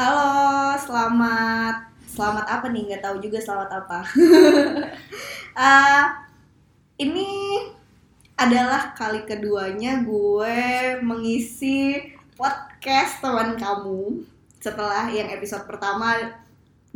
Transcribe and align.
Halo, 0.00 0.80
selamat 0.80 1.92
selamat 2.08 2.48
apa 2.48 2.72
nih? 2.72 2.88
Nggak 2.88 3.04
tahu 3.04 3.20
juga 3.20 3.36
selamat 3.36 3.84
apa. 3.84 4.00
Ah, 5.52 6.24
ini 7.04 7.28
adalah 8.32 8.96
kali 8.96 9.28
keduanya 9.28 10.00
gue 10.00 10.56
mengisi 11.04 12.00
podcast 12.32 13.20
teman 13.20 13.60
kamu. 13.60 14.24
Setelah 14.56 15.04
yang 15.12 15.28
episode 15.36 15.68
pertama 15.68 16.32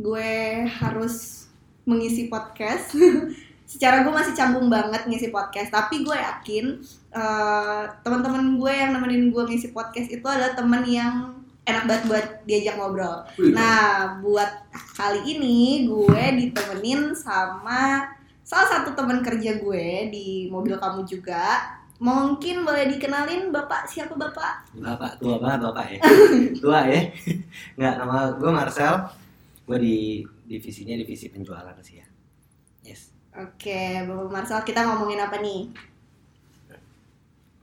gue 0.01 0.65
harus 0.65 1.45
mengisi 1.85 2.25
podcast. 2.25 2.89
Secara 3.69 4.01
gue 4.01 4.13
masih 4.17 4.33
canggung 4.33 4.65
banget 4.65 5.05
ngisi 5.05 5.29
podcast, 5.29 5.69
tapi 5.69 6.01
gue 6.01 6.17
yakin 6.17 6.81
eh, 7.13 7.83
teman-teman 8.01 8.57
gue 8.57 8.73
yang 8.73 8.97
nemenin 8.97 9.29
gue 9.29 9.43
ngisi 9.45 9.77
podcast 9.77 10.09
itu 10.09 10.25
adalah 10.25 10.57
teman 10.57 10.81
yang 10.89 11.34
enak 11.65 11.83
banget 11.89 12.03
buat 12.05 12.25
diajak 12.45 12.77
ngobrol. 12.77 13.25
Nah, 13.51 14.17
buat 14.21 14.69
kali 14.93 15.35
ini 15.35 15.89
gue 15.89 16.23
ditemenin 16.37 17.11
sama 17.17 18.05
salah 18.45 18.67
satu 18.69 18.93
teman 18.93 19.25
kerja 19.25 19.57
gue 19.57 19.85
di 20.13 20.47
mobil 20.53 20.77
kamu 20.77 21.01
juga. 21.03 21.73
Mungkin 21.95 22.67
boleh 22.67 22.91
dikenalin 22.91 23.49
Bapak 23.49 23.87
siapa 23.89 24.13
Bapak? 24.13 24.67
Bapak 24.77 25.15
tua 25.17 25.39
banget 25.39 25.59
bapak 25.63 25.85
ya. 25.95 25.99
tua 26.61 26.79
ya. 26.85 27.01
Nggak 27.79 27.93
nama 27.97 28.17
gue 28.35 28.51
Marcel. 28.51 28.93
Gue 29.65 29.77
di 29.81 29.97
divisinya 30.45 30.93
divisi 30.93 31.31
penjualan 31.33 31.73
sih 31.81 31.97
ya. 31.97 32.07
Yes. 32.85 33.09
Oke, 33.33 34.05
Bapak 34.05 34.29
Marcel, 34.29 34.61
kita 34.61 34.85
ngomongin 34.85 35.19
apa 35.23 35.41
nih? 35.41 35.71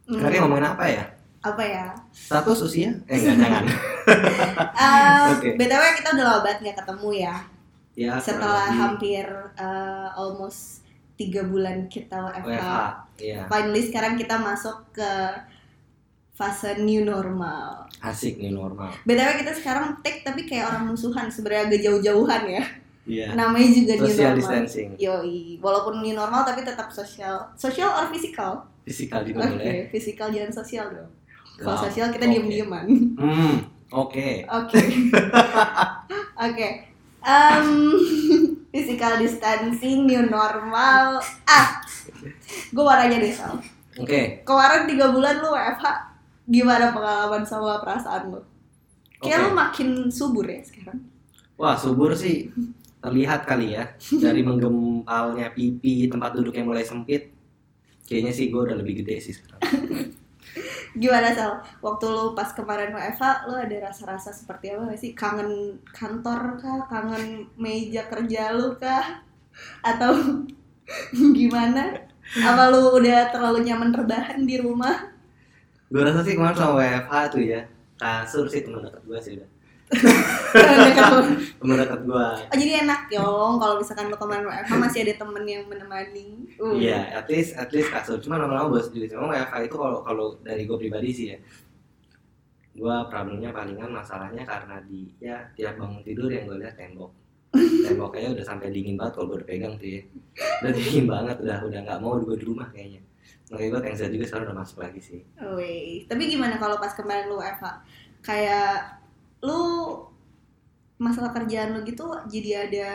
Hmm, 0.09 0.19
Kira 0.19 0.42
ngomongin 0.42 0.66
apa 0.66 0.84
ya? 0.91 1.05
Apa 1.42 1.62
ya? 1.62 1.87
Status 2.10 2.59
usia? 2.62 2.95
Eh 3.05 3.19
enggak 3.19 3.37
jangan. 3.38 3.64
Eh, 4.83 5.22
Oke. 5.30 5.48
BTW 5.55 5.83
kita 5.94 6.08
udah 6.14 6.25
lama 6.27 6.41
banget 6.42 6.58
nggak 6.62 6.78
ketemu 6.83 7.08
ya. 7.14 7.36
Ya. 7.94 8.12
Setelah 8.19 8.67
lebih 8.67 8.78
hampir 8.78 9.27
eh, 9.55 10.08
almost 10.14 10.83
tiga 11.14 11.42
bulan 11.44 11.86
kita 11.86 12.19
WFH. 12.19 12.42
WFH. 12.42 12.70
Iya. 13.19 13.41
Finally 13.47 13.83
sekarang 13.86 14.14
kita 14.17 14.34
masuk 14.39 14.91
ke 14.91 15.11
fase 16.33 16.80
new 16.80 17.05
normal. 17.05 17.86
Asik 18.00 18.41
nih 18.41 18.50
normal. 18.50 18.91
BTW 19.05 19.30
kita 19.39 19.52
sekarang 19.55 20.02
take 20.02 20.27
tapi 20.27 20.42
kayak 20.42 20.67
orang 20.67 20.91
musuhan 20.91 21.30
sebenarnya 21.30 21.70
agak 21.70 21.80
jauh-jauhan 21.84 22.42
ya. 22.48 22.64
Iya. 23.02 23.27
Namanya 23.34 23.69
juga 23.70 23.92
new 23.98 24.06
Social 24.08 24.34
normal. 24.34 24.39
distancing. 24.39 24.89
Yoi, 24.98 25.58
walaupun 25.58 26.02
new 26.02 26.14
normal 26.14 26.42
tapi 26.42 26.62
tetap 26.62 26.91
sosial. 26.91 27.50
Sosial 27.55 27.91
or 27.91 28.11
physical? 28.11 28.67
Fisikal 28.83 29.22
di 29.22 29.30
Oke, 29.30 29.47
dulu 29.47 29.62
ya. 29.62 29.86
physical 29.95 30.27
jangan 30.34 30.50
sosial 30.50 30.86
dong. 30.91 31.11
Kalau 31.62 31.78
Wow, 31.78 31.84
sosial 31.86 32.10
kita 32.10 32.27
oke. 32.27 32.32
diem-dieman. 32.34 32.86
Hmm. 33.14 33.55
Oke. 33.92 34.42
Oke. 34.44 34.80
Oke. 36.48 36.68
Em, 37.22 37.68
physical 38.74 39.14
distancing 39.16 40.05
new 40.05 40.27
normal. 40.27 41.22
Ah. 41.46 41.78
Gue 42.72 42.83
mau 42.83 42.92
nanya 42.92 43.22
deh, 43.22 43.30
Sal. 43.30 43.60
Oke. 43.94 44.42
Kemarin 44.42 44.88
tiga 44.88 45.12
bulan 45.12 45.38
lu 45.38 45.52
WFH, 45.52 45.86
gimana 46.48 46.90
pengalaman 46.90 47.44
sama 47.44 47.78
perasaan 47.78 48.33
lu? 48.33 48.40
Kayak 49.20 49.38
Oke. 49.38 49.44
lu 49.46 49.50
makin 49.55 49.88
subur 50.10 50.48
ya 50.48 50.58
sekarang. 50.64 50.98
Wah 51.55 51.78
subur 51.78 52.16
sih 52.16 52.50
terlihat 52.98 53.44
kali 53.44 53.77
ya 53.77 53.92
dari 54.18 54.42
menggempalnya 54.42 55.52
pipi 55.52 56.08
tempat 56.08 56.34
duduk 56.34 56.56
yang 56.56 56.66
mulai 56.66 56.83
sempit. 56.83 57.30
Kayaknya 58.02 58.33
sih 58.34 58.50
gue 58.50 58.58
udah 58.58 58.74
lebih 58.74 59.05
gede 59.05 59.20
sih 59.20 59.34
sekarang. 59.36 59.62
Gimana 60.93 61.33
Sal? 61.33 61.62
Waktu 61.81 62.05
lu 62.11 62.37
pas 62.37 62.51
kemarin 62.53 62.93
WFH, 62.93 63.48
lu 63.48 63.55
ada 63.57 63.77
rasa-rasa 63.89 64.31
seperti 64.31 64.75
apa 64.75 64.93
gak 64.93 65.01
sih? 65.01 65.12
Kangen 65.17 65.81
kantor 65.91 66.61
kah? 66.61 66.81
Kangen 66.91 67.48
meja 67.57 68.05
kerja 68.11 68.53
lu 68.53 68.77
kah? 68.77 69.25
Atau 69.81 70.45
gimana? 71.39 71.97
Apa 72.41 72.73
lu 72.73 72.97
udah 72.97 73.33
terlalu 73.33 73.67
nyaman 73.67 73.92
rebahan 73.92 74.45
di 74.45 74.57
rumah? 74.61 75.13
Gue 75.92 76.02
rasa 76.05 76.25
sih 76.25 76.33
kemarin 76.33 76.57
sama 76.57 76.81
WFH 76.81 77.14
tuh 77.29 77.42
ya 77.45 77.61
kasur 78.01 78.48
sih 78.51 78.64
teman 78.64 78.83
dekat 78.83 79.02
gue 79.05 79.19
sih 79.20 79.33
udah. 79.36 79.48
Teman 81.63 81.77
dekat 81.79 82.01
gue. 82.05 82.27
oh 82.48 82.57
jadi 82.57 82.73
enak 82.85 83.08
yong 83.13 83.55
kalau 83.61 83.75
misalkan 83.79 84.08
lu 84.08 84.17
kemarin 84.17 84.48
WFH 84.48 84.73
masih 84.80 84.98
ada 85.07 85.14
temen 85.20 85.45
yang 85.45 85.64
menemani. 85.69 86.27
Uh. 86.57 86.77
Iya, 86.77 87.23
at 87.23 87.27
least 87.29 87.57
at 87.57 87.70
least 87.70 87.92
kasur. 87.92 88.19
Cuma 88.19 88.41
lama-lama 88.41 88.73
bos 88.73 88.89
sendiri. 88.89 89.13
Memang 89.13 89.33
WFH 89.33 89.55
itu 89.69 89.77
kalau 89.77 90.01
kalau 90.02 90.27
dari 90.41 90.64
gue 90.64 90.79
pribadi 90.81 91.08
sih 91.13 91.27
ya. 91.36 91.39
Gue 92.73 92.97
problemnya 93.13 93.52
palingan 93.52 93.92
masalahnya 93.92 94.42
karena 94.48 94.81
di 94.89 95.13
ya 95.20 95.45
tiap 95.52 95.77
bangun 95.77 96.01
tidur 96.02 96.29
yang 96.33 96.48
gue 96.48 96.57
lihat 96.61 96.75
tembok. 96.77 97.13
Temboknya 97.85 98.33
udah 98.33 98.45
sampai 98.48 98.73
dingin 98.73 98.97
banget 98.97 99.13
kalau 99.20 99.27
gue 99.29 99.36
udah 99.45 99.48
pegang 99.48 99.75
tuh 99.77 99.89
ya. 100.01 100.02
Udah 100.64 100.73
dingin 100.73 101.05
banget, 101.05 101.36
udah 101.36 101.58
udah 101.69 101.81
nggak 101.85 102.01
mau 102.01 102.17
gue 102.17 102.36
di 102.41 102.47
rumah 102.48 102.69
kayaknya. 102.73 103.05
Makanya 103.52 103.69
gue 103.77 103.81
thanks 103.85 104.01
juga 104.08 104.25
sekarang 104.25 104.45
udah 104.48 104.58
masuk 104.64 104.79
lagi 104.81 105.01
sih. 105.05 105.20
Wih, 105.36 106.08
tapi 106.08 106.33
gimana 106.33 106.57
kalau 106.57 106.81
pas 106.81 106.97
kemarin 106.97 107.29
lu 107.29 107.36
WFH? 107.36 107.85
Kayak 108.25 109.02
lu 109.42 109.63
masalah 111.03 111.35
kerjaan 111.35 111.75
lu 111.75 111.83
gitu 111.83 112.07
jadi 112.30 112.70
ada 112.70 112.91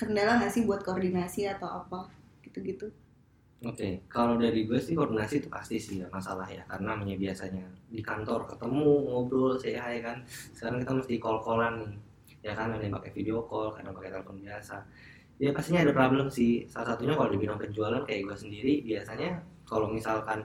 kendala 0.00 0.40
nggak 0.40 0.52
sih 0.52 0.64
buat 0.64 0.80
koordinasi 0.80 1.44
atau 1.44 1.68
apa? 1.84 2.08
Gitu-gitu? 2.40 2.88
Oke, 3.60 4.00
kalau 4.08 4.40
dari 4.40 4.64
gue 4.64 4.80
sih 4.80 4.96
koordinasi 4.96 5.44
itu 5.44 5.48
pasti 5.52 5.76
sih 5.76 6.00
ya 6.00 6.08
masalah 6.08 6.48
ya 6.48 6.64
karena 6.64 6.96
namanya 6.96 7.20
biasanya 7.20 7.68
di 7.92 8.00
kantor 8.00 8.48
ketemu 8.48 8.88
ngobrol 9.12 9.60
saya 9.60 9.84
hai 9.84 10.00
kan. 10.00 10.24
Sekarang 10.56 10.80
kita 10.80 10.92
mesti 10.96 11.14
call 11.20 11.44
callan 11.44 11.84
nih 11.84 11.92
ya 12.40 12.56
kan 12.56 12.72
ada 12.72 12.80
yang 12.80 12.96
pakai 12.96 13.12
video 13.12 13.44
call 13.44 13.76
kadang 13.76 13.92
pakai 13.92 14.16
telepon 14.16 14.40
biasa. 14.40 14.80
Ya 15.36 15.52
pastinya 15.52 15.84
ada 15.84 15.92
problem 15.92 16.32
sih. 16.32 16.64
Salah 16.64 16.96
satunya 16.96 17.12
kalau 17.12 17.28
di 17.28 17.36
bidang 17.36 17.60
penjualan 17.60 18.00
kayak 18.08 18.24
gue 18.24 18.36
sendiri 18.36 18.74
biasanya 18.80 19.44
kalau 19.68 19.92
misalkan 19.92 20.40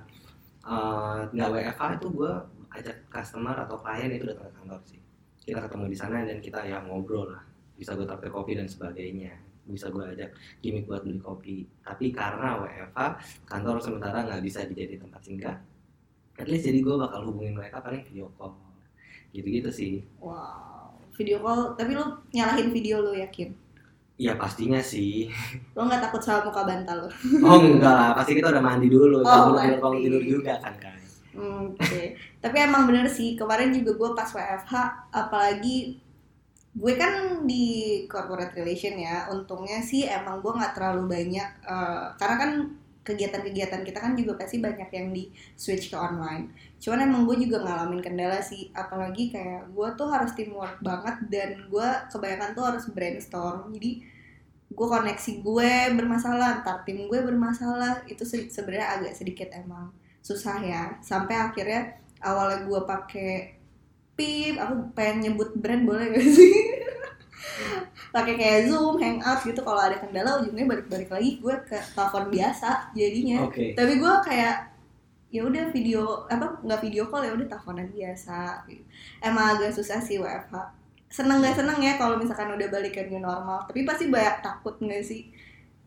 eh, 0.68 1.20
nggak 1.32 1.50
WFH 1.56 1.84
itu 2.04 2.08
gue 2.12 2.32
ajak 2.76 2.96
customer 3.08 3.56
atau 3.56 3.80
klien 3.80 4.12
itu 4.12 4.28
datang 4.28 4.52
ke 4.52 4.56
kantor 4.60 4.82
sih 4.84 5.05
kita 5.46 5.62
ketemu 5.70 5.86
di 5.94 5.98
sana 5.98 6.26
dan 6.26 6.42
kita 6.42 6.60
ya 6.66 6.82
ngobrol 6.82 7.30
lah. 7.30 7.46
Bisa 7.78 7.94
gue 7.94 8.04
tampil 8.04 8.34
kopi 8.34 8.58
dan 8.58 8.66
sebagainya. 8.66 9.38
Bisa 9.66 9.94
gue 9.94 10.02
ajak 10.02 10.34
gimmick 10.66 10.90
buat 10.90 11.06
beli 11.06 11.22
kopi. 11.22 11.70
Tapi 11.86 12.10
karena 12.10 12.58
WFH 12.66 13.00
kantor 13.46 13.78
sementara 13.78 14.26
nggak 14.26 14.42
bisa 14.42 14.66
dijadi 14.66 14.98
tempat 14.98 15.22
singgah 15.22 15.58
at 16.36 16.52
least 16.52 16.68
jadi 16.68 16.84
gue 16.84 16.96
bakal 17.00 17.24
hubungin 17.32 17.56
mereka 17.56 17.80
paling 17.80 18.04
video 18.04 18.28
call. 18.36 18.58
Gitu-gitu 19.32 19.72
sih. 19.72 19.94
Wow, 20.20 21.00
video 21.16 21.40
call. 21.40 21.80
Tapi 21.80 21.96
lu 21.96 22.06
nyalahin 22.36 22.74
video 22.74 23.06
lu 23.06 23.14
yakin? 23.16 23.64
ya 24.16 24.32
pastinya 24.40 24.80
sih. 24.80 25.28
Lu 25.76 25.84
nggak 25.84 26.08
takut 26.08 26.24
sama 26.24 26.48
muka 26.48 26.64
bantal 26.64 27.04
lu? 27.04 27.10
oh 27.44 27.60
enggak 27.60 27.96
lah. 27.96 28.12
Pasti 28.16 28.32
kita 28.40 28.48
udah 28.48 28.64
mandi 28.64 28.88
dulu. 28.88 29.20
Oh, 29.24 29.52
mandi. 29.52 29.76
bangun 29.76 30.00
tidur 30.00 30.24
juga 30.24 30.56
kan 30.64 30.76
kan 30.80 30.96
Oke, 31.36 32.16
tapi 32.40 32.58
emang 32.64 32.88
bener 32.88 33.12
sih 33.12 33.36
kemarin 33.36 33.76
juga 33.76 33.92
gue 34.00 34.10
pas 34.16 34.30
WFH, 34.32 34.74
apalagi 35.12 36.00
gue 36.82 36.94
kan 37.02 37.44
di 37.50 37.66
corporate 38.12 38.54
relation 38.60 38.96
ya, 39.08 39.28
untungnya 39.34 39.80
sih 39.84 40.02
emang 40.08 40.40
gue 40.44 40.52
nggak 40.58 40.74
terlalu 40.76 41.04
banyak, 41.16 41.50
eh, 41.74 42.06
karena 42.20 42.36
kan 42.44 42.52
kegiatan-kegiatan 43.08 43.82
kita 43.88 44.00
kan 44.06 44.14
juga 44.20 44.34
pasti 44.42 44.58
banyak 44.64 44.90
yang 44.98 45.08
di 45.18 45.24
switch 45.60 45.92
ke 45.92 45.98
online. 46.00 46.46
Cuman 46.84 47.00
emang 47.08 47.22
gue 47.28 47.38
juga 47.48 47.58
ngalamin 47.66 48.02
kendala 48.06 48.40
sih, 48.44 48.72
apalagi 48.74 49.24
kayak 49.36 49.72
gue 49.76 49.88
tuh 50.00 50.08
harus 50.10 50.32
teamwork 50.38 50.80
banget 50.82 51.16
dan 51.34 51.50
gue 51.72 51.88
kebanyakan 52.12 52.50
tuh 52.58 52.64
harus 52.70 52.84
brainstorm, 52.96 53.72
jadi 53.76 53.92
gue 54.78 54.88
koneksi 54.96 55.32
gue 55.48 55.72
bermasalah, 55.98 56.64
ntar 56.66 56.78
tim 56.88 57.08
gue 57.12 57.20
bermasalah, 57.30 58.04
itu 58.12 58.24
se- 58.28 58.50
sebenarnya 58.52 58.88
agak 59.00 59.14
sedikit 59.20 59.50
emang 59.56 59.92
susah 60.26 60.58
ya. 60.66 60.84
Sampai 61.06 61.38
akhirnya 61.38 62.02
awalnya 62.26 62.66
gue 62.66 62.82
pakai 62.90 63.32
pip 64.18 64.58
aku 64.58 64.90
pengen 64.98 65.30
nyebut 65.30 65.54
brand 65.54 65.86
boleh 65.86 66.18
gak 66.18 66.26
sih? 66.26 66.56
Pakai 68.16 68.40
kayak 68.40 68.72
zoom 68.72 68.96
hangout 68.98 69.44
gitu 69.44 69.60
kalau 69.62 69.78
ada 69.78 70.00
kendala 70.00 70.40
ujungnya 70.40 70.66
balik-balik 70.66 71.12
lagi 71.12 71.38
gue 71.38 71.56
ke 71.68 71.78
telepon 71.94 72.32
biasa 72.34 72.96
jadinya. 72.98 73.46
Oke. 73.46 73.78
Tapi 73.78 73.94
gue 74.02 74.14
kayak 74.26 74.56
ya 75.30 75.44
udah 75.44 75.68
video 75.76 76.24
apa 76.32 76.64
nggak 76.64 76.80
video 76.80 77.12
call 77.12 77.28
ya 77.28 77.36
udah 77.36 77.46
teleponan 77.46 77.92
biasa. 77.92 78.64
Gitu. 78.72 78.84
emang 79.20 79.60
agak 79.60 79.76
susah 79.76 80.00
sih 80.00 80.16
WFH 80.16 80.86
seneng 81.16 81.40
gak 81.40 81.56
seneng 81.56 81.80
ya 81.80 81.96
kalau 81.96 82.20
misalkan 82.20 82.52
udah 82.52 82.68
balik 82.68 82.98
ke 82.98 83.08
new 83.08 83.24
normal. 83.24 83.64
Tapi 83.64 83.88
pasti 83.88 84.12
banyak 84.12 84.44
takut 84.44 84.76
nggak 84.84 85.04
sih? 85.06 85.32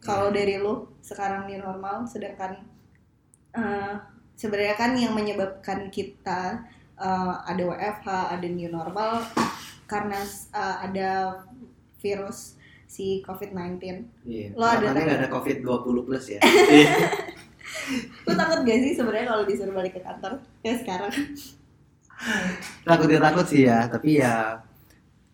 Kalau 0.01 0.33
dari 0.33 0.57
lu 0.57 0.89
sekarang 1.05 1.45
new 1.45 1.61
normal 1.61 2.09
sedangkan 2.09 2.65
eh, 3.53 3.95
sebenarnya 4.39 4.79
kan 4.79 4.95
yang 4.95 5.19
menyebabkan 5.19 5.91
kita 5.91 6.63
eh, 6.95 7.35
ada 7.43 7.63
WFH 7.67 8.07
ada 8.39 8.47
new 8.47 8.71
normal 8.71 9.27
karena 9.91 10.23
eh, 10.55 10.77
ada 10.87 11.11
virus 11.99 12.55
si 12.89 13.21
COVID-19 13.27 13.83
iya 14.25 14.55
Lo 14.55 14.65
ada 14.65 14.95
ada 14.95 15.27
takut? 15.27 15.45
covid 15.45 15.59
20 15.61 16.07
plus 16.09 16.25
ya. 16.33 16.41
Lu 18.25 18.33
takut 18.33 18.65
gak 18.65 18.81
sih 18.81 18.97
sebenarnya 18.97 19.29
kalau 19.29 19.45
disuruh 19.45 19.77
balik 19.77 19.97
ke 19.97 20.01
kantor 20.01 20.41
ya 20.65 20.73
sekarang? 20.81 21.13
Takut 22.89 23.09
ya 23.13 23.21
takut 23.21 23.45
sih 23.45 23.69
ya 23.69 23.85
tapi 23.91 24.25
ya 24.25 24.57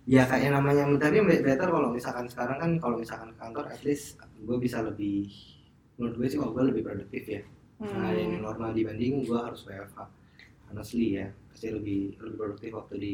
ya 0.05 0.27
kayak 0.29 0.53
namanya 0.53 0.85
tapi 1.01 1.23
better 1.25 1.69
kalau 1.71 1.89
misalkan 1.89 2.29
sekarang 2.29 2.61
kan 2.61 2.71
kalau 2.77 3.01
misalkan 3.01 3.33
ke 3.33 3.39
kantor 3.41 3.65
at 3.73 3.81
least 3.87 4.21
gue 4.21 4.57
bisa 4.61 4.85
lebih 4.85 5.33
menurut 5.97 6.15
gue 6.21 6.27
sih 6.29 6.37
kalau 6.37 6.53
gue 6.53 6.65
lebih 6.75 6.83
produktif 6.85 7.25
ya 7.25 7.41
nah 7.83 8.11
yang 8.15 8.43
normal 8.43 8.71
dibanding 8.71 9.27
gue 9.27 9.39
harus 9.39 9.67
WFH 9.67 9.99
honestly 10.71 11.19
ya 11.19 11.27
pasti 11.51 11.71
lebih 11.75 12.17
lebih 12.23 12.37
produktif 12.39 12.71
waktu 12.75 12.95
di 12.99 13.13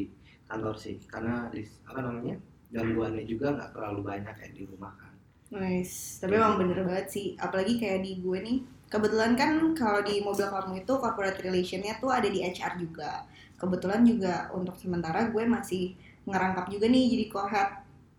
kantor 0.49 0.75
sih 0.77 0.97
karena 1.09 1.49
di 1.53 1.63
apa 1.87 2.01
namanya 2.03 2.37
gangguannya 2.71 3.25
juga 3.27 3.57
nggak 3.57 3.71
terlalu 3.75 4.01
banyak 4.05 4.35
kayak 4.37 4.55
di 4.55 4.63
rumah 4.69 4.93
kan 4.99 5.11
Nice, 5.51 6.23
tapi 6.23 6.39
emang 6.39 6.63
bener 6.63 6.87
banget 6.87 7.07
sih. 7.11 7.27
Apalagi 7.35 7.75
kayak 7.83 8.07
di 8.07 8.23
gue 8.23 8.39
nih, 8.39 8.59
kebetulan 8.87 9.35
kan 9.35 9.59
kalau 9.75 9.99
di 9.99 10.23
mobil 10.23 10.47
kamu 10.47 10.87
itu 10.87 10.93
corporate 11.03 11.43
relationnya 11.43 11.99
tuh 11.99 12.15
ada 12.15 12.31
di 12.31 12.39
HR 12.47 12.79
juga. 12.79 13.27
Kebetulan 13.59 14.07
juga 14.07 14.47
untuk 14.55 14.79
sementara 14.79 15.27
gue 15.27 15.43
masih 15.43 15.99
ngerangkap 16.31 16.71
juga 16.71 16.87
nih 16.87 17.05
jadi 17.11 17.25
co-head. 17.35 17.71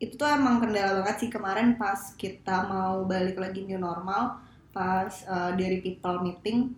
Itu 0.03 0.19
tuh 0.19 0.27
emang 0.27 0.59
kendala 0.59 0.91
banget 0.99 1.15
sih 1.23 1.29
kemarin 1.31 1.79
pas 1.79 2.11
kita 2.19 2.67
mau 2.67 3.07
balik 3.07 3.39
lagi 3.39 3.63
new 3.63 3.79
normal, 3.79 4.35
pas 4.71 5.11
uh, 5.27 5.51
dari 5.53 5.83
people 5.83 6.23
meeting, 6.23 6.71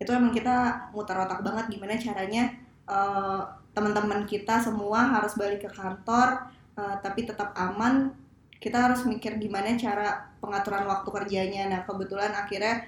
itu 0.00 0.10
emang 0.10 0.32
kita 0.32 0.90
muter 0.90 1.16
otak 1.16 1.40
banget 1.44 1.70
gimana 1.70 1.94
caranya 1.96 2.52
uh, 2.88 3.44
teman-teman 3.76 4.24
kita 4.24 4.60
semua 4.60 5.18
harus 5.18 5.36
balik 5.36 5.64
ke 5.64 5.70
kantor, 5.70 6.48
uh, 6.76 6.96
tapi 7.00 7.28
tetap 7.28 7.52
aman 7.56 8.12
kita 8.64 8.80
harus 8.80 9.04
mikir 9.04 9.36
gimana 9.36 9.76
cara 9.76 10.32
pengaturan 10.40 10.88
waktu 10.88 11.08
kerjanya. 11.12 11.68
Nah, 11.68 11.80
kebetulan 11.84 12.32
akhirnya 12.32 12.80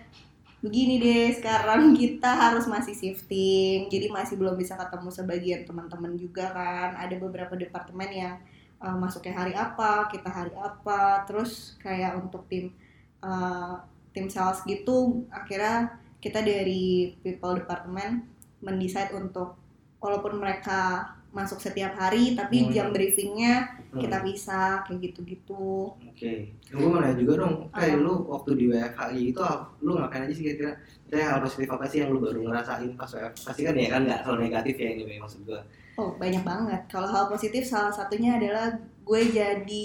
begini 0.64 0.96
deh, 0.96 1.36
sekarang 1.36 1.92
kita 2.00 2.32
harus 2.32 2.64
masih 2.64 2.96
shifting. 2.96 3.92
Jadi 3.92 4.08
masih 4.08 4.40
belum 4.40 4.56
bisa 4.56 4.72
ketemu 4.80 5.12
sebagian 5.12 5.60
teman-teman 5.68 6.16
juga 6.16 6.48
kan. 6.48 6.96
Ada 6.96 7.20
beberapa 7.20 7.52
departemen 7.52 8.08
yang 8.08 8.34
uh, 8.80 8.96
masuknya 8.96 9.36
hari 9.36 9.52
apa, 9.52 10.08
kita 10.08 10.32
hari 10.32 10.56
apa. 10.56 11.28
Terus 11.28 11.76
kayak 11.84 12.24
untuk 12.24 12.48
tim 12.48 12.72
uh, 13.20 13.76
tim 14.16 14.26
sales 14.26 14.64
gitu, 14.64 15.28
akhirnya 15.28 15.92
kita 16.18 16.40
dari 16.40 17.12
people 17.20 17.52
department 17.54 18.24
mendesain 18.58 19.12
untuk 19.12 19.60
walaupun 20.00 20.40
mereka 20.40 21.12
masuk 21.30 21.60
setiap 21.60 21.92
hari 21.94 22.32
tapi 22.32 22.64
Hmm. 22.64 22.72
jam 22.72 22.88
briefingnya 22.90 23.68
Hmm. 23.92 24.00
kita 24.00 24.24
bisa 24.24 24.80
kayak 24.82 25.12
gitu-gitu 25.12 25.92
Oke, 25.92 26.32
gue 26.48 26.80
mau 26.80 26.96
nanya 26.96 27.12
juga 27.14 27.44
dong, 27.44 27.68
kayak 27.70 27.92
Apa? 27.92 28.00
lu 28.00 28.14
waktu 28.26 28.50
di 28.56 28.64
WFHI 28.72 29.20
itu 29.30 29.40
lu 29.78 29.90
ngapain 29.94 30.24
aja 30.24 30.32
sih 30.32 30.40
kira-kira? 30.42 30.72
Kayak 31.06 31.26
hal 31.28 31.40
positif 31.44 31.68
apa 31.68 31.84
sih 31.84 31.98
yang 32.00 32.10
lu 32.10 32.18
baru 32.18 32.40
ngerasain 32.40 32.88
pas 32.96 33.10
WFH? 33.12 33.36
Pasti 33.44 33.60
kan 33.62 33.76
ya 33.76 33.88
kan 33.92 34.00
nggak 34.08 34.20
selalu 34.24 34.40
negatif 34.48 34.74
ya 34.80 34.88
ini 34.96 35.20
maksud 35.20 35.44
gue. 35.44 35.60
oh 35.96 36.12
banyak 36.16 36.44
banget 36.44 36.80
kalau 36.88 37.08
hal 37.08 37.24
positif 37.26 37.64
salah 37.64 37.88
satunya 37.88 38.36
adalah 38.36 38.68
gue 39.00 39.22
jadi 39.28 39.84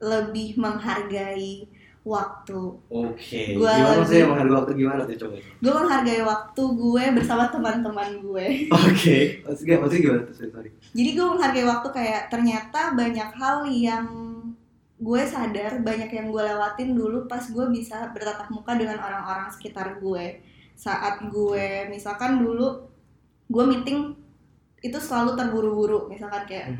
lebih 0.00 0.56
menghargai 0.56 1.64
waktu 2.00 2.56
Oke, 2.88 3.40
Gua 3.54 3.68
gimana 3.70 3.92
lebih- 3.94 4.08
sih 4.08 4.20
menghargai 4.22 4.56
waktu 4.56 4.72
gimana 4.74 5.00
tuh 5.04 5.16
coba? 5.18 5.34
gue 5.36 5.72
menghargai 5.74 6.22
waktu 6.22 6.62
gue 6.74 7.04
bersama 7.12 7.44
teman-teman 7.46 8.08
gue 8.18 8.46
Oke, 8.82 9.18
maksudnya 9.42 9.76
maksudnya 9.76 10.02
gimana 10.02 10.20
tuh? 10.22 10.34
Sorry, 10.34 10.50
sorry. 10.50 10.70
jadi 10.90 11.10
gue 11.12 11.26
menghargai 11.28 11.66
waktu 11.66 11.88
kayak 11.90 12.22
ternyata 12.26 12.80
banyak 12.92 13.30
hal 13.34 13.56
yang 13.66 14.06
gue 14.96 15.22
sadar 15.22 15.72
banyak 15.78 16.10
yang 16.10 16.28
gue 16.28 16.42
lewatin 16.42 16.92
dulu 16.92 17.24
pas 17.24 17.40
gue 17.42 17.66
bisa 17.70 18.08
bertatap 18.10 18.48
muka 18.48 18.72
dengan 18.74 18.96
orang-orang 18.98 19.48
sekitar 19.50 19.96
gue 19.96 20.40
saat 20.74 21.20
gue 21.22 21.66
misalkan 21.86 22.36
dulu 22.38 22.84
gue 23.46 23.64
meeting 23.66 24.12
itu 24.80 24.96
selalu 24.96 25.36
terburu-buru 25.36 26.04
misalkan 26.06 26.44
kayak 26.44 26.72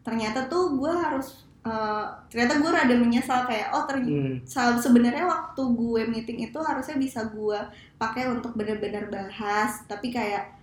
ternyata 0.00 0.48
tuh 0.48 0.72
gue 0.74 0.88
harus 0.88 1.44
eh, 1.62 2.04
ternyata 2.26 2.58
gue 2.58 2.70
rada 2.70 2.94
menyesal 2.94 3.46
kayak 3.46 3.70
oh 3.70 3.86
ternyata 3.86 4.10
Hmm, 4.42 4.76
sebenarnya 4.76 5.24
waktu 5.24 5.62
gue 5.62 6.02
meeting 6.06 6.38
itu 6.42 6.58
harusnya 6.58 6.96
bisa 6.96 7.22
gue 7.28 7.58
pakai 7.96 8.26
untuk 8.28 8.52
benar-benar 8.52 9.06
bahas 9.06 9.86
tapi 9.86 10.10
kayak 10.10 10.58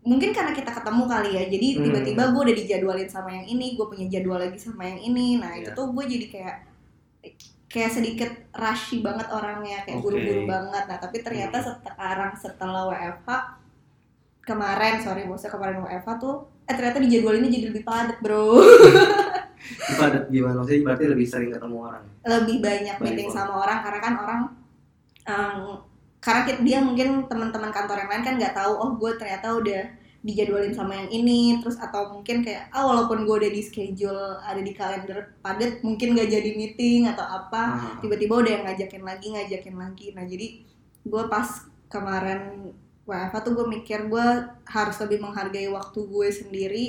mungkin 0.00 0.30
karena 0.30 0.54
kita 0.54 0.70
ketemu 0.70 1.02
kali 1.04 1.30
ya 1.34 1.44
jadi 1.48 1.66
Hmm. 1.72 1.82
tiba-tiba 1.90 2.22
gue 2.30 2.42
udah 2.46 2.56
dijadwalin 2.56 3.10
sama 3.10 3.30
yang 3.32 3.46
ini 3.48 3.74
gue 3.74 3.82
punya 3.84 4.06
jadwal 4.06 4.38
lagi 4.38 4.54
sama 4.56 4.86
yang 4.86 5.00
ini 5.00 5.42
nah 5.42 5.50
itu 5.52 5.66
Iya. 5.66 5.74
tuh 5.74 5.90
gue 5.90 6.04
jadi 6.06 6.26
kayak 6.30 6.56
kayak 7.66 7.90
sedikit 7.90 8.30
rushy 8.54 9.02
banget 9.02 9.26
orangnya 9.26 9.82
kayak 9.82 9.98
Oke. 9.98 10.04
buru-buru 10.06 10.42
banget 10.46 10.84
nah 10.86 10.98
tapi 11.02 11.18
ternyata 11.18 11.58
Hmm. 11.58 11.82
sekarang 11.82 12.32
setelah 12.38 12.86
WFH 12.86 13.30
kemarin 14.40 15.02
sorry 15.02 15.26
bosnya 15.26 15.50
kemarin 15.50 15.82
WFH 15.82 16.10
tuh 16.16 16.34
eh 16.62 16.74
ternyata 16.74 17.02
dijadwalinnya 17.02 17.50
jadi 17.50 17.66
lebih 17.74 17.82
padat 17.82 18.22
bro 18.22 18.62
padat 19.98 20.24
gimana? 20.28 20.60
Maksudnya 20.60 20.82
berarti 20.84 21.04
lebih 21.06 21.26
sering 21.26 21.50
ketemu 21.50 21.76
orang. 21.82 22.04
lebih 22.26 22.56
banyak 22.58 22.96
meeting 23.00 23.28
sama 23.30 23.52
orang 23.62 23.78
karena 23.86 24.00
kan 24.02 24.14
orang 24.18 24.40
em, 25.24 25.60
karena 26.18 26.42
dia 26.58 26.78
mungkin 26.82 27.08
teman-teman 27.30 27.70
kantor 27.70 28.02
yang 28.02 28.10
lain 28.10 28.24
kan 28.26 28.34
nggak 28.34 28.54
tahu 28.54 28.72
oh 28.74 28.90
gue 28.98 29.14
ternyata 29.14 29.54
udah 29.54 29.82
dijadwalin 30.20 30.74
sama 30.74 30.98
yang 30.98 31.10
ini 31.12 31.62
terus 31.62 31.78
atau 31.78 32.10
mungkin 32.10 32.42
kayak 32.42 32.66
ah 32.74 32.82
walaupun 32.82 33.22
gue 33.22 33.36
udah 33.46 33.52
di 33.52 33.62
schedule 33.62 34.42
ada 34.42 34.58
di 34.58 34.74
kalender 34.74 35.38
padat 35.38 35.86
mungkin 35.86 36.18
nggak 36.18 36.26
jadi 36.26 36.50
meeting 36.52 37.06
atau 37.06 37.22
apa 37.22 37.62
Ah, 37.78 37.94
tiba-tiba 38.02 38.34
udah 38.42 38.52
yang 38.58 38.64
ngajakin 38.66 39.02
lagi 39.06 39.26
ngajakin 39.38 39.76
lagi 39.78 40.06
nah 40.18 40.26
jadi 40.26 40.46
gue 41.06 41.22
pas 41.30 41.46
kemarin 41.86 42.74
WFH 43.06 43.36
tuh 43.38 43.52
gue 43.54 43.66
mikir 43.70 44.10
gue 44.10 44.26
harus 44.66 44.96
lebih 44.98 45.22
menghargai 45.22 45.70
waktu 45.70 46.00
gue 46.02 46.28
sendiri 46.34 46.86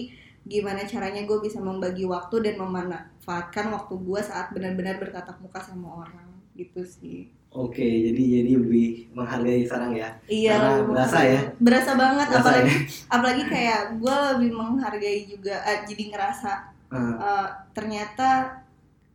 gimana 0.48 0.82
caranya 0.84 1.22
gue 1.24 1.38
bisa 1.40 1.60
membagi 1.60 2.08
waktu 2.08 2.36
dan 2.42 2.56
memanfaatkan 2.58 3.68
waktu 3.70 3.94
gue 4.00 4.22
saat 4.24 4.50
benar-benar 4.52 4.98
bertatap 4.98 5.38
muka 5.40 5.60
sama 5.62 6.04
orang 6.04 6.28
gitu 6.56 6.82
sih 6.84 7.32
Oke, 7.48 7.80
jadi 7.82 8.44
jadi 8.44 8.52
lebih 8.60 9.08
menghargai 9.16 9.64
sekarang 9.66 9.96
ya. 9.96 10.10
iya 10.28 10.60
Karena 10.60 10.84
berasa 10.84 11.20
ya? 11.24 11.42
berasa 11.58 11.92
banget 11.96 12.28
Berasa 12.28 12.40
apalagi 12.44 12.70
ya? 12.70 12.80
apalagi 13.16 13.44
kayak 13.48 13.82
gue 13.98 14.16
lebih 14.36 14.52
menghargai 14.52 15.20
juga 15.26 15.56
eh, 15.64 15.80
jadi 15.88 16.04
ngerasa 16.12 16.52
Ah, 16.88 17.00
eh, 17.20 17.48
ternyata 17.76 18.64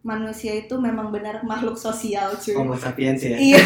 manusia 0.02 0.58
itu 0.58 0.74
memang 0.74 1.14
benar 1.14 1.46
makhluk 1.46 1.78
sosial 1.78 2.34
cuy 2.34 2.58
Homo 2.58 2.74
sapiens 2.74 3.22
ya. 3.22 3.38
Iya, 3.38 3.62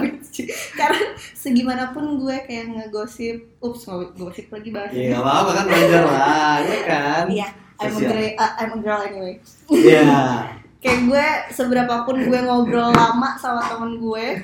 karena 0.78 1.02
segimanapun 1.34 2.22
gue 2.22 2.36
kayak 2.46 2.70
ngegosip, 2.70 3.58
ups 3.58 3.90
ngegosip 3.90 4.46
lagi 4.54 4.70
bahasnya. 4.70 4.94
Iya, 4.94 5.08
nggak 5.18 5.22
apa-apa 5.26 5.50
kan 5.50 5.66
wajar 5.66 6.04
lah, 6.06 6.56
ya 6.62 6.78
kan? 6.86 7.24
Iya, 7.26 7.48
I'm 7.82 7.90
a, 7.90 8.00
girl, 8.06 8.22
uh, 8.38 8.52
I'm 8.54 8.70
a 8.70 8.78
girl 8.78 9.00
anyway. 9.02 9.34
Iya. 9.66 10.02
Kayak 10.84 11.00
gue 11.08 11.26
seberapapun 11.48 12.28
gue 12.28 12.40
ngobrol 12.44 12.92
lama 12.92 13.40
sama 13.40 13.64
temen 13.72 13.96
gue, 14.04 14.36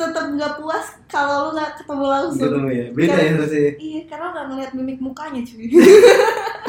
tetap 0.00 0.32
nggak 0.32 0.56
puas 0.56 0.96
kalau 1.04 1.52
lu 1.52 1.60
nggak 1.60 1.76
ketemu 1.76 2.04
langsung. 2.08 2.40
Ketemu 2.40 2.68
ya. 2.72 2.86
Beda 2.96 3.16
ya 3.20 3.44
sih. 3.44 3.68
Iya, 3.76 4.00
karena 4.08 4.26
nggak 4.32 4.46
ngeliat 4.48 4.70
mimik 4.72 4.96
mukanya 5.04 5.44
cuy. 5.44 5.68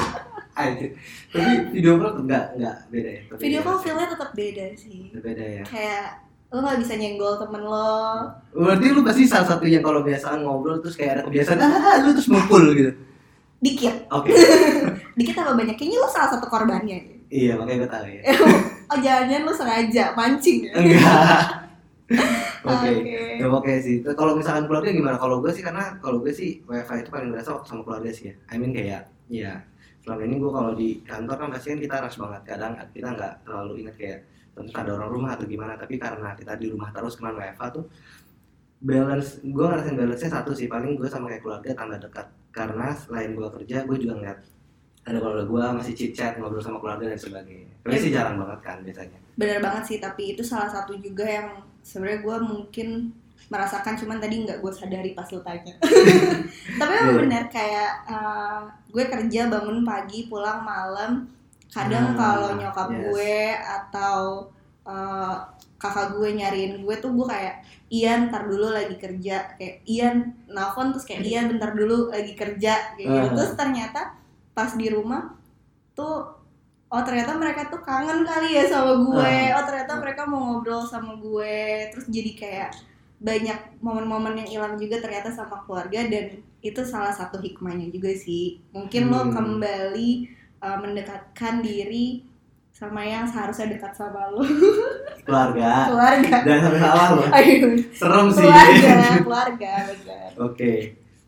Anjir. 0.59 0.91
Tapi 1.31 1.51
video 1.71 1.95
call 1.95 2.11
tuh 2.13 2.23
enggak 2.27 2.45
enggak 2.59 2.75
beda 2.91 3.09
ya. 3.09 3.21
Tapi 3.25 3.39
Video 3.39 3.59
beda 3.59 3.65
call 3.65 3.77
sih. 3.77 3.83
feelnya 3.87 4.07
tetap 4.11 4.29
beda 4.35 4.65
sih. 4.75 4.99
Beda 5.15 5.45
ya. 5.45 5.63
Kayak 5.63 6.05
lo 6.49 6.57
nggak 6.59 6.79
bisa 6.81 6.93
nyenggol 6.97 7.33
temen 7.37 7.63
lo. 7.63 8.01
Berarti 8.51 8.85
lu 8.89 9.01
pasti 9.05 9.23
salah 9.23 9.47
satu 9.47 9.63
yang 9.63 9.85
kalau 9.85 10.01
biasaan 10.01 10.41
ngobrol 10.41 10.81
terus 10.81 10.97
kayak 10.97 11.11
ada 11.15 11.23
kebiasaan 11.25 11.57
ah 11.61 11.95
lu 12.01 12.09
terus 12.11 12.27
mukul 12.27 12.73
gitu. 12.73 12.91
Dikit, 13.59 14.07
Oke. 14.09 14.31
dikit 15.19 15.35
apa 15.35 15.51
banyak? 15.51 15.75
Kayaknya 15.75 15.99
lo 15.99 16.07
salah 16.07 16.31
satu 16.31 16.47
korbannya. 16.47 17.19
iya, 17.29 17.59
makanya 17.59 17.85
gue 17.85 17.91
tahu 17.91 18.05
ya. 18.07 18.21
Oh 18.89 18.97
jangan-jangan 18.97 19.43
lo 19.45 19.53
sengaja 19.53 20.03
mancing 20.17 20.65
ya? 20.65 20.73
Enggak. 20.79 21.43
Oke. 22.65 22.89
Oke. 22.89 23.37
Ya, 23.37 23.45
oke 23.45 23.73
sih. 23.79 24.01
Terus 24.01 24.17
Kalau 24.17 24.33
misalkan 24.33 24.65
keluarga 24.65 24.89
gimana? 24.89 25.13
Kalau 25.21 25.37
gue 25.37 25.51
sih 25.53 25.61
karena 25.61 25.93
kalau 26.01 26.17
gue 26.25 26.33
sih 26.33 26.57
WiFi 26.65 27.05
itu 27.05 27.09
paling 27.13 27.29
berasa 27.29 27.53
waktu 27.53 27.69
sama 27.69 27.85
keluarga 27.85 28.09
sih 28.09 28.31
ya. 28.31 28.35
I 28.49 28.57
mean 28.57 28.73
kayak 28.73 29.13
ya 29.29 29.61
selama 30.03 30.21
ini 30.25 30.35
gue 30.39 30.51
kalau 30.51 30.71
di 30.73 30.89
kantor 31.03 31.35
kan 31.35 31.49
pasti 31.51 31.67
kan 31.75 31.79
kita 31.79 31.95
rush 32.03 32.17
banget. 32.17 32.41
Kadang 32.47 32.71
kita 32.95 33.07
nggak 33.13 33.33
terlalu 33.45 33.73
ingat 33.83 33.95
kayak 33.99 34.19
tentu 34.55 34.71
ada 34.75 34.91
orang 34.95 35.09
rumah 35.11 35.29
atau 35.35 35.45
gimana. 35.45 35.73
Tapi 35.75 35.95
karena 35.99 36.35
kita 36.35 36.53
di 36.55 36.67
rumah 36.71 36.89
terus 36.91 37.15
ke 37.17 37.21
mana 37.23 37.35
WiFi 37.39 37.67
tuh 37.75 37.85
balance 38.79 39.43
gue 39.43 39.65
ngerasain 39.65 39.95
balance 39.95 40.23
nya 40.23 40.31
satu 40.39 40.51
sih 40.55 40.71
paling 40.71 40.95
gue 40.95 41.07
sama 41.11 41.27
kayak 41.27 41.43
keluarga 41.43 41.69
tambah 41.75 41.99
dekat 41.99 42.27
karena 42.55 42.95
selain 42.95 43.35
gue 43.35 43.47
kerja 43.59 43.83
gue 43.83 43.97
juga 43.99 44.13
ngeliat 44.15 44.39
ada 45.03 45.17
keluarga 45.19 45.43
gue 45.43 45.63
masih 45.83 45.93
chit 45.95 46.11
chat 46.15 46.39
ngobrol 46.39 46.63
sama 46.63 46.79
keluarga 46.79 47.11
dan 47.11 47.19
sebagainya 47.19 47.75
tapi 47.83 47.95
sih 47.99 48.11
jarang 48.15 48.39
banget 48.39 48.59
kan 48.63 48.77
biasanya 48.79 49.19
bener 49.35 49.59
banget 49.59 49.83
sih 49.83 49.97
tapi 49.99 50.23
itu 50.31 50.43
salah 50.47 50.71
satu 50.71 50.95
juga 50.95 51.27
yang 51.27 51.59
sebenarnya 51.83 52.19
gue 52.23 52.37
mungkin 52.39 52.89
merasakan 53.49 53.93
cuman 53.95 54.17
tadi 54.17 54.45
nggak 54.45 54.57
gue 54.57 54.71
sadari 54.71 55.11
pas 55.11 55.25
lu 55.27 55.41
tanya 55.41 55.73
tapi 56.79 56.91
emang 56.91 57.09
Iya. 57.09 57.19
bener 57.19 57.43
kayak 57.49 57.91
uh, 58.05 58.61
gue 58.87 59.03
kerja 59.03 59.41
bangun 59.47 59.81
pagi 59.81 60.25
pulang 60.25 60.61
malam 60.61 61.25
kadang 61.67 62.13
Ah, 62.13 62.15
kalau 62.15 62.49
nyokap 62.55 62.89
yes. 62.89 62.99
gue 63.03 63.37
atau 63.53 64.45
uh, 64.83 65.35
kakak 65.75 66.13
gue 66.13 66.29
nyariin 66.35 66.73
gue 66.79 66.95
tuh 66.97 67.09
gue 67.11 67.25
kayak 67.25 67.61
Ian 67.89 68.29
ntar 68.29 68.45
dulu 68.45 68.69
lagi 68.69 68.93
kerja 68.95 69.53
kayak 69.55 69.81
Ian 69.83 70.17
nelfon 70.45 70.93
terus 70.93 71.03
kayak 71.03 71.23
Ian 71.23 71.49
bentar 71.49 71.73
dulu 71.73 72.09
lagi 72.09 72.33
kerja 72.33 72.93
kayak 72.93 73.07
gitu 73.07 73.25
Ah. 73.25 73.33
terus 73.33 73.53
ternyata 73.55 74.01
pas 74.51 74.69
di 74.71 74.87
rumah 74.87 75.33
tuh 75.93 76.37
oh 76.85 77.01
ternyata 77.01 77.33
mereka 77.33 77.65
tuh 77.65 77.81
kangen 77.81 78.21
kali 78.21 78.49
ya 78.51 78.65
sama 78.65 78.93
gue 78.99 79.25
Ah. 79.49 79.57
oh 79.57 79.63
ternyata 79.63 79.93
mereka 79.95 80.21
mau 80.23 80.53
ngobrol 80.53 80.81
sama 80.83 81.17
gue 81.17 81.57
terus 81.89 82.05
jadi 82.07 82.31
kayak 82.35 82.69
banyak 83.19 83.59
momen-momen 83.79 84.33
yang 84.37 84.49
hilang 84.49 84.73
juga 84.75 84.97
ternyata 84.97 85.27
sama 85.27 85.59
keluarga 85.63 86.07
dan 86.07 86.25
itu 86.59 86.81
salah 86.81 87.11
satu 87.11 87.35
hikmahnya 87.37 87.87
juga 87.87 88.11
sih. 88.11 88.59
Mungkin 88.71 89.07
lo 89.07 89.27
Hmm. 89.27 89.31
kembali 89.31 90.09
uh, 90.59 90.77
mendekatkan 90.77 91.59
diri 91.59 92.23
sama 92.69 93.03
yang 93.03 93.23
seharusnya 93.23 93.67
dekat 93.69 93.91
sama 93.91 94.31
lo. 94.31 94.39
Keluarga. 95.27 95.87
Keluarga. 95.87 96.35
Jangan 96.41 96.61
sampai 96.63 96.79
salah 96.79 97.07
Ayo, 97.37 97.55
serem 97.91 98.27
sih. 98.29 98.43
Keluarga 98.43 98.95
keluarga 99.27 99.73
benar 99.85 100.29
oke 100.37 100.71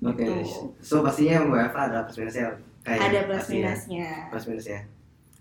oke. 0.02 0.26
Betul. 0.26 0.42
so 0.82 1.04
pastinya 1.04 1.46
WFA 1.46 1.82
ada 1.88 2.00
plus 2.02 2.18
minusnya 2.18 2.48
kayak 2.82 3.02
ada 3.04 3.20
plus 3.28 3.46
ya. 3.46 3.54
minusnya. 3.54 4.10
Plus 4.32 4.46
minus 4.48 4.66
ya. 4.66 4.80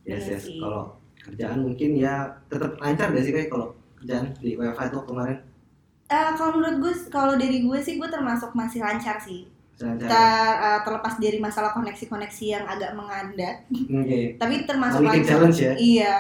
Yes 0.03 0.21
Iya 0.21 0.35
yes 0.35 0.43
sih. 0.45 0.59
kalau 0.59 0.83
kerjaan 1.17 1.59
mungkin 1.63 1.91
ya 1.95 2.15
tetap 2.49 2.75
lancar 2.77 3.09
gak 3.09 3.23
sih 3.23 3.31
kayak 3.31 3.49
kalau 3.49 3.71
kerjaan 3.97 4.35
di 4.37 4.53
WFA 4.55 4.85
itu 4.87 4.99
kemarin 5.01 5.39
Eh, 6.11 6.31
kalau 6.35 6.59
menurut 6.59 6.77
gue 6.83 6.93
kalau 7.07 7.39
dari 7.39 7.63
gue 7.63 7.79
sih 7.79 7.95
gue 7.95 8.09
termasuk 8.11 8.51
masih 8.59 8.83
lancar 8.83 9.23
sih. 9.23 9.47
Lancar 9.79 10.11
Ter- 10.11 10.59
eh, 10.59 10.81
terlepas 10.83 11.15
dari 11.23 11.39
masalah 11.39 11.71
koneksi-koneksi 11.71 12.45
yang 12.51 12.65
agak 12.67 12.99
mengandat. 12.99 13.63
Oke. 13.71 14.35
Tapi 14.35 14.55
termasuk 14.67 15.07
lancar. 15.07 15.23
challenge 15.23 15.59
ya? 15.63 15.73
Iya. 15.79 16.17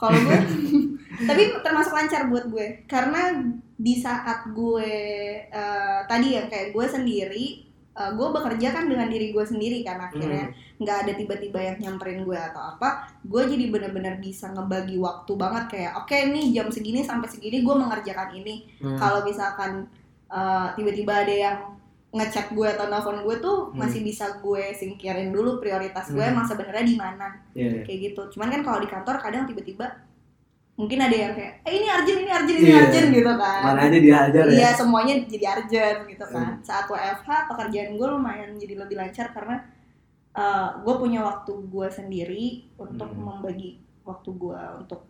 Kalau 0.00 0.16
gue 0.16 0.38
tapi 1.28 1.42
termasuk 1.60 1.92
lancar 1.92 2.28
buat 2.28 2.48
gue 2.48 2.84
karena 2.88 3.44
di 3.76 3.94
saat 4.00 4.48
gue 4.56 4.92
eh, 5.52 6.00
tadi 6.08 6.36
ya 6.40 6.48
kayak 6.48 6.72
gue 6.72 6.86
sendiri 6.88 7.65
eh, 7.96 8.10
gue 8.12 8.28
bekerja 8.28 8.68
kan 8.70 8.84
dengan 8.84 9.08
diri 9.08 9.32
gue 9.32 9.40
sendiri 9.42 9.80
kan 9.80 9.96
akhirnya 9.98 10.44
Hmm. 10.46 10.54
nggak 10.76 10.96
ada 11.02 11.12
tiba-tiba 11.14 11.58
yang 11.58 11.76
nyamperin 11.78 12.20
gue 12.22 12.36
atau 12.36 12.60
apa 12.70 12.88
gue 13.22 13.42
jadi 13.46 13.64
benar-benar 13.68 14.18
bisa 14.18 14.48
ngebagi 14.48 14.96
waktu 14.98 15.32
banget 15.32 15.64
kayak 15.66 15.92
oke 15.96 16.12
nih 16.12 16.52
jam 16.52 16.68
segini 16.68 17.00
sampai 17.00 17.24
segini 17.26 17.60
gue 17.60 17.74
mengerjakan 17.74 18.30
ini 18.34 18.54
Hmm. 18.78 18.96
kalau 18.96 19.24
misalkan 19.24 19.88
uh, 20.28 20.68
tiba-tiba 20.72 21.24
ada 21.24 21.32
yang 21.32 21.56
ngechat 22.08 22.48
gue 22.50 22.64
atau 22.66 22.86
nelfon 22.86 23.20
gue 23.20 23.36
tuh 23.38 23.72
Hmm. 23.72 23.80
masih 23.80 24.00
bisa 24.00 24.38
gue 24.38 24.72
singkirin 24.72 25.32
dulu 25.32 25.56
prioritas 25.56 26.08
gue 26.08 26.20
Hmm. 26.20 26.32
emang 26.32 26.44
sebenarnya 26.44 26.84
di 26.84 26.96
mana 26.96 27.28
Iya, 27.52 27.68
iya. 27.70 27.82
kayak 27.82 27.98
gitu 28.06 28.22
cuman 28.32 28.48
kan 28.50 28.60
kalau 28.62 28.78
di 28.78 28.88
kantor 28.88 29.16
kadang 29.18 29.44
tiba-tiba 29.44 29.88
mungkin 30.76 30.98
ada 30.98 31.16
yang 31.16 31.32
kayak 31.32 31.52
eh 31.62 31.72
ini 31.74 31.86
urgent 31.86 32.18
ini 32.18 32.30
urgent 32.30 32.58
ini 32.58 32.68
Iya. 32.68 32.78
urgent 32.82 33.08
gitu 33.10 33.32
kan. 33.34 33.60
mana 33.62 33.80
aja 33.82 33.98
dihajar 33.98 34.44
ya. 34.44 34.54
Iya 34.54 34.70
semuanya 34.72 35.14
jadi 35.24 35.44
urgent 35.54 35.98
gitu 36.06 36.24
kan. 36.26 36.48
Saat 36.60 36.84
WFH 36.86 37.28
pekerjaan 37.46 37.90
gue 37.94 38.06
lumayan 38.06 38.50
jadi 38.54 38.74
lebih 38.76 38.94
lancar 38.94 39.26
karena 39.30 39.56
uh, 40.32 40.76
gue 40.78 40.94
punya 40.94 41.20
waktu 41.20 41.52
gue 41.64 41.88
sendiri 41.88 42.46
untuk 42.76 43.08
Hmm. 43.08 43.24
membagi 43.40 43.76
waktu 44.02 44.30
gue 44.30 44.60
untuk 44.78 45.00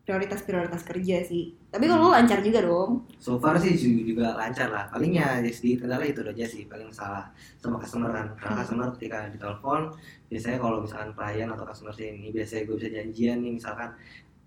prioritas-prioritas 0.00 0.82
kerja 0.82 1.22
sih. 1.22 1.54
Tapi 1.68 1.84
kalau 1.84 2.06
lu 2.06 2.12
lancar 2.12 2.40
juga 2.40 2.62
dong. 2.62 3.06
So 3.16 3.36
far 3.36 3.54
sih 3.56 3.70
ju- 3.72 4.02
juga 4.04 4.34
lancar 4.34 4.66
lah. 4.68 4.86
Palingnya 4.88 5.38
ya 5.38 5.50
sedikit 5.50 5.84
kendala 5.84 6.02
itu 6.02 6.18
aja 6.20 6.42
sih 6.44 6.66
paling 6.66 6.90
salah 6.90 7.30
sama 7.56 7.78
customer 7.78 8.10
kan. 8.10 8.26
Karena 8.36 8.52
Hmm. 8.52 8.60
customer 8.60 8.86
ketika 8.92 9.26
ditelepon 9.28 9.90
biasanya 10.26 10.58
kalau 10.58 10.78
misalkan 10.80 11.10
klien 11.12 11.46
atau 11.46 11.62
customer 11.64 11.94
ini 11.96 12.30
biasanya 12.30 12.62
gue 12.64 12.76
bisa 12.76 12.88
janjian 12.92 13.38
nih 13.40 13.52
misalkan 13.52 13.90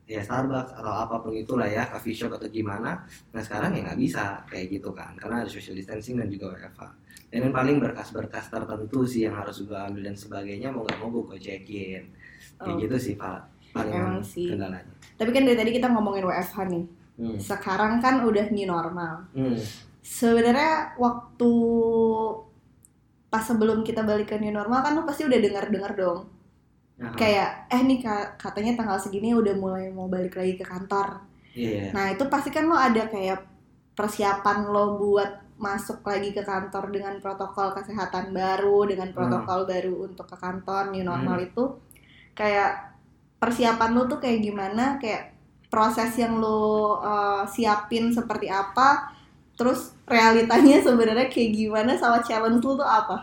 ya 0.03 0.19
Starbucks 0.19 0.75
atau 0.75 0.93
apa 0.93 1.15
pun 1.23 1.31
itulah 1.31 1.63
ya 1.63 1.87
coffee 1.87 2.11
shop 2.11 2.35
atau 2.35 2.51
gimana 2.51 2.99
nah 3.31 3.39
sekarang 3.39 3.71
ya 3.71 3.87
nggak 3.87 3.99
bisa 3.99 4.43
kayak 4.51 4.67
gitu 4.75 4.91
kan 4.91 5.15
karena 5.15 5.41
ada 5.41 5.49
social 5.49 5.73
distancing 5.73 6.19
dan 6.19 6.27
juga 6.27 6.51
WFA 6.51 6.87
dan 7.31 7.39
yang 7.49 7.55
paling 7.55 7.77
berkas-berkas 7.79 8.51
tertentu 8.51 9.07
sih 9.07 9.25
yang 9.25 9.33
harus 9.39 9.63
gue 9.63 9.73
ambil 9.73 10.03
dan 10.03 10.15
sebagainya 10.19 10.69
mau 10.69 10.83
nggak 10.83 10.99
mau 10.99 11.09
gue 11.09 11.39
cekin 11.39 12.03
kayak 12.59 12.75
Oh. 12.75 12.77
gitu 12.79 12.95
sih 12.95 13.15
pak 13.15 13.43
paling 13.73 13.91
Emang 13.95 14.21
sih. 14.21 14.51
kendalanya 14.53 14.85
Tapi 15.17 15.29
kan 15.33 15.43
dari 15.43 15.57
tadi 15.57 15.71
kita 15.73 15.87
ngomongin 15.89 16.25
WFH 16.29 16.57
nih. 16.69 16.85
hmm. 17.17 17.37
Sekarang 17.41 17.97
kan 17.97 18.21
udah 18.21 18.45
new 18.53 18.67
normal. 18.69 19.25
Hmm. 19.33 19.57
Sebenarnya 19.99 20.93
waktu 20.95 21.51
pas 23.27 23.41
sebelum 23.41 23.81
kita 23.81 24.05
balik 24.05 24.29
ke 24.29 24.37
new 24.37 24.53
normal 24.53 24.85
kan 24.85 24.93
lu 24.93 25.03
pasti 25.03 25.25
udah 25.25 25.39
dengar-dengar 25.41 25.97
dong. 25.97 26.29
Aha. 27.03 27.15
Kayak 27.19 27.49
eh 27.73 27.81
nih 27.87 27.99
ka- 28.05 28.31
katanya 28.39 28.71
tanggal 28.79 28.97
segini 29.03 29.29
udah 29.35 29.53
mulai 29.63 29.85
mau 29.97 30.07
balik 30.07 30.33
lagi 30.39 30.53
ke 30.59 30.65
kantor. 30.65 31.07
Iya. 31.53 31.93
Nah, 31.95 32.05
itu 32.13 32.23
pasti 32.33 32.49
kan 32.55 32.65
lo 32.71 32.77
ada 32.77 33.03
kayak 33.13 33.39
persiapan 33.97 34.57
lo 34.73 34.97
buat 35.01 35.31
masuk 35.67 36.01
lagi 36.11 36.29
ke 36.37 36.41
kantor 36.43 36.89
dengan 36.95 37.13
protokol 37.23 37.67
kesehatan 37.77 38.33
baru, 38.33 38.89
dengan 38.91 39.09
protokol 39.15 39.59
baru 39.71 39.93
untuk 40.09 40.25
ke 40.31 40.37
kantor 40.45 40.91
new 40.91 41.05
normal 41.05 41.37
itu 41.47 41.63
kayak 42.39 42.69
persiapan 43.41 43.89
lo 43.95 44.01
tuh 44.11 44.19
kayak 44.23 44.39
gimana, 44.47 44.97
kayak 45.01 45.35
proses 45.69 46.11
yang 46.17 46.33
lo 46.43 46.99
uh, 47.03 47.43
siapin 47.49 48.09
seperti 48.13 48.47
apa, 48.49 49.13
terus 49.57 49.93
realitanya 50.09 50.81
sebenarnya 50.87 51.27
kayak 51.33 51.51
gimana 51.59 51.91
sama 51.99 52.19
challenge 52.25 52.63
lo 52.65 52.73
tuh 52.81 52.87
apa? 52.87 53.17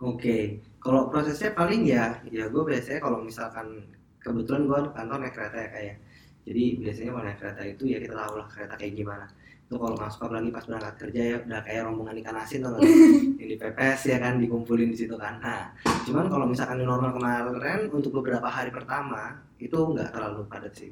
Oke, 0.00 0.36
kalau 0.82 1.06
prosesnya 1.06 1.54
paling 1.54 1.86
ya, 1.86 2.18
ya 2.26 2.50
gue 2.50 2.62
biasanya 2.66 2.98
kalau 2.98 3.22
misalkan 3.22 3.86
kebetulan 4.18 4.66
gue 4.66 4.78
kantor 4.90 5.18
naik 5.22 5.34
kereta 5.34 5.56
ya 5.62 5.68
kayak, 5.70 5.96
jadi 6.42 6.64
biasanya 6.82 7.10
kalau 7.14 7.24
naik 7.24 7.38
kereta 7.38 7.62
itu 7.62 7.84
ya 7.86 7.98
kita 8.02 8.14
tahu 8.18 8.34
lah 8.42 8.46
kereta 8.50 8.74
kayak 8.74 8.94
gimana. 8.98 9.26
Itu 9.70 9.78
kalau 9.78 9.96
masuk 9.96 10.20
apalagi 10.26 10.50
pas 10.50 10.64
berangkat 10.66 10.94
kerja 10.98 11.20
ya 11.22 11.36
udah 11.46 11.60
kayak 11.62 11.82
rombongan 11.86 12.16
ikan 12.20 12.36
asin 12.42 12.60
tuh 12.66 12.82
yang 13.38 13.48
dipepes 13.48 14.00
ya 14.10 14.18
kan 14.18 14.34
dikumpulin 14.42 14.90
di 14.90 14.98
situ 14.98 15.14
kan. 15.14 15.38
Nah, 15.38 15.70
cuman 16.02 16.26
kalau 16.26 16.46
misalkan 16.50 16.82
di 16.82 16.84
normal 16.84 17.14
kemarin 17.14 17.86
untuk 17.88 18.10
beberapa 18.18 18.50
hari 18.50 18.74
pertama 18.74 19.38
itu 19.62 19.78
nggak 19.78 20.10
terlalu 20.10 20.50
padat 20.50 20.74
sih. 20.74 20.90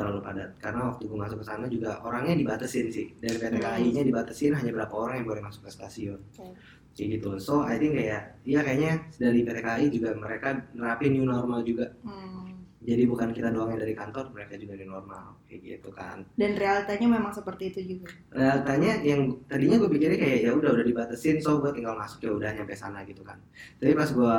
Terlalu 0.00 0.20
padat. 0.24 0.50
Karena 0.56 0.80
waktu 0.88 1.02
gue 1.04 1.18
masuk 1.20 1.38
ke 1.44 1.46
sana 1.46 1.64
juga 1.68 2.00
orangnya 2.00 2.32
dibatasin 2.40 2.88
sih. 2.88 3.12
Dari 3.20 3.36
PT 3.36 3.60
KAI-nya 3.60 4.02
dibatasin 4.08 4.56
hanya 4.56 4.72
berapa 4.72 4.94
orang 4.96 5.20
yang 5.20 5.26
boleh 5.28 5.42
masuk 5.44 5.68
ke 5.68 5.70
stasiun. 5.76 6.16
Oke. 6.40 6.56
kayak 6.90 7.08
gitu. 7.20 7.30
So 7.38 7.62
I 7.62 7.78
think 7.78 7.94
kayak 7.94 8.42
ya 8.42 8.60
kayaknya 8.66 8.92
dari 9.20 9.46
PT 9.46 9.58
KAI 9.62 9.86
juga 9.92 10.10
mereka 10.16 10.48
nerapin 10.74 11.12
new 11.14 11.28
normal 11.28 11.60
juga. 11.62 11.92
Hmm. 12.00 12.48
jadi 12.80 13.04
bukan 13.04 13.36
kita 13.36 13.52
doang 13.52 13.76
yang 13.76 13.84
dari 13.84 13.92
kantor 13.92 14.32
mereka 14.32 14.56
juga 14.56 14.72
new 14.80 14.88
normal. 14.88 15.36
Kayak 15.44 15.60
gitu 15.62 15.90
kan. 15.92 16.24
Dan 16.34 16.56
realitanya 16.56 17.06
memang 17.12 17.28
seperti 17.28 17.76
itu 17.76 17.80
juga. 17.94 18.08
realitanya 18.32 19.04
yang 19.04 19.36
tadinya 19.46 19.76
gue 19.84 19.90
pikirnya 19.92 20.16
kayak 20.16 20.38
ya 20.48 20.50
udah 20.56 20.70
udah 20.80 20.86
dibatasin 20.88 21.44
so 21.44 21.60
gue 21.60 21.70
tinggal 21.76 21.92
masuk 21.92 22.24
ya 22.24 22.32
udah 22.32 22.50
nyampe 22.56 22.72
sana 22.72 23.04
gitu 23.04 23.20
kan. 23.20 23.36
Tapi 23.76 23.92
pas 23.92 24.08
gue 24.08 24.36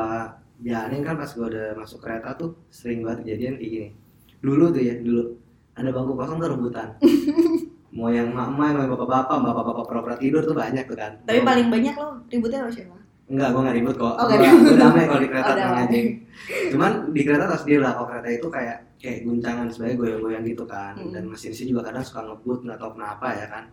jalanin 0.66 1.02
kan 1.06 1.16
pas 1.22 1.30
gue 1.30 1.46
udah 1.46 1.68
masuk 1.78 2.02
kereta 2.02 2.34
tuh 2.34 2.58
sering 2.74 3.06
banget 3.06 3.30
kejadian 3.30 3.62
kayak 3.62 3.72
gini. 3.72 3.90
Dulu 4.42 4.74
tuh 4.74 4.82
ya 4.82 4.98
dulu 4.98 5.38
ada 5.74 5.90
bangku 5.90 6.14
kosong 6.14 6.38
tuh 6.38 6.50
rebutan 6.50 6.88
mau 7.96 8.08
yang 8.08 8.32
emak-emak 8.32 8.56
mau 8.72 8.82
yang 8.82 8.92
bapak-bapak 8.92 9.38
bapak-bapak 9.44 9.84
pura-pura 9.86 10.16
tidur 10.16 10.42
tuh 10.42 10.56
banyak 10.56 10.84
tuh 10.86 10.96
kan 10.96 11.12
Tapi 11.24 11.40
paling 11.42 11.68
banyak 11.68 11.94
lo 11.94 12.24
ributnya 12.28 12.64
sama 12.64 12.72
siapa? 12.72 12.96
Enggak, 13.32 13.48
gue 13.56 13.62
gak 13.64 13.76
ribut 13.80 13.96
kok. 13.96 14.12
Oh, 14.12 14.28
Gue 14.28 14.36
nggak 14.36 14.52
ribut. 14.52 14.76
damai 14.76 15.04
kalau 15.08 15.22
di 15.24 15.30
kereta 15.32 15.52
Oh, 15.56 15.72
aja. 15.72 16.00
Cuman 16.76 16.92
di 17.16 17.22
kereta 17.24 17.46
tas 17.48 17.64
dia 17.64 17.80
lah, 17.80 17.92
kalau 17.96 18.08
kereta 18.12 18.28
itu 18.28 18.48
kayak 18.52 18.78
kayak 19.00 19.18
guncangan 19.24 19.66
sebenarnya 19.72 19.96
goyang-goyang 19.96 20.44
gitu 20.44 20.64
kan. 20.68 20.94
Hmm. 21.00 21.16
Dan 21.16 21.24
mesin 21.32 21.56
sih 21.56 21.64
juga 21.64 21.88
kadang 21.88 22.04
suka 22.04 22.28
ngebut 22.28 22.60
nggak 22.68 22.76
tahu 22.76 22.92
kenapa 23.00 23.28
ya 23.32 23.48
kan. 23.48 23.64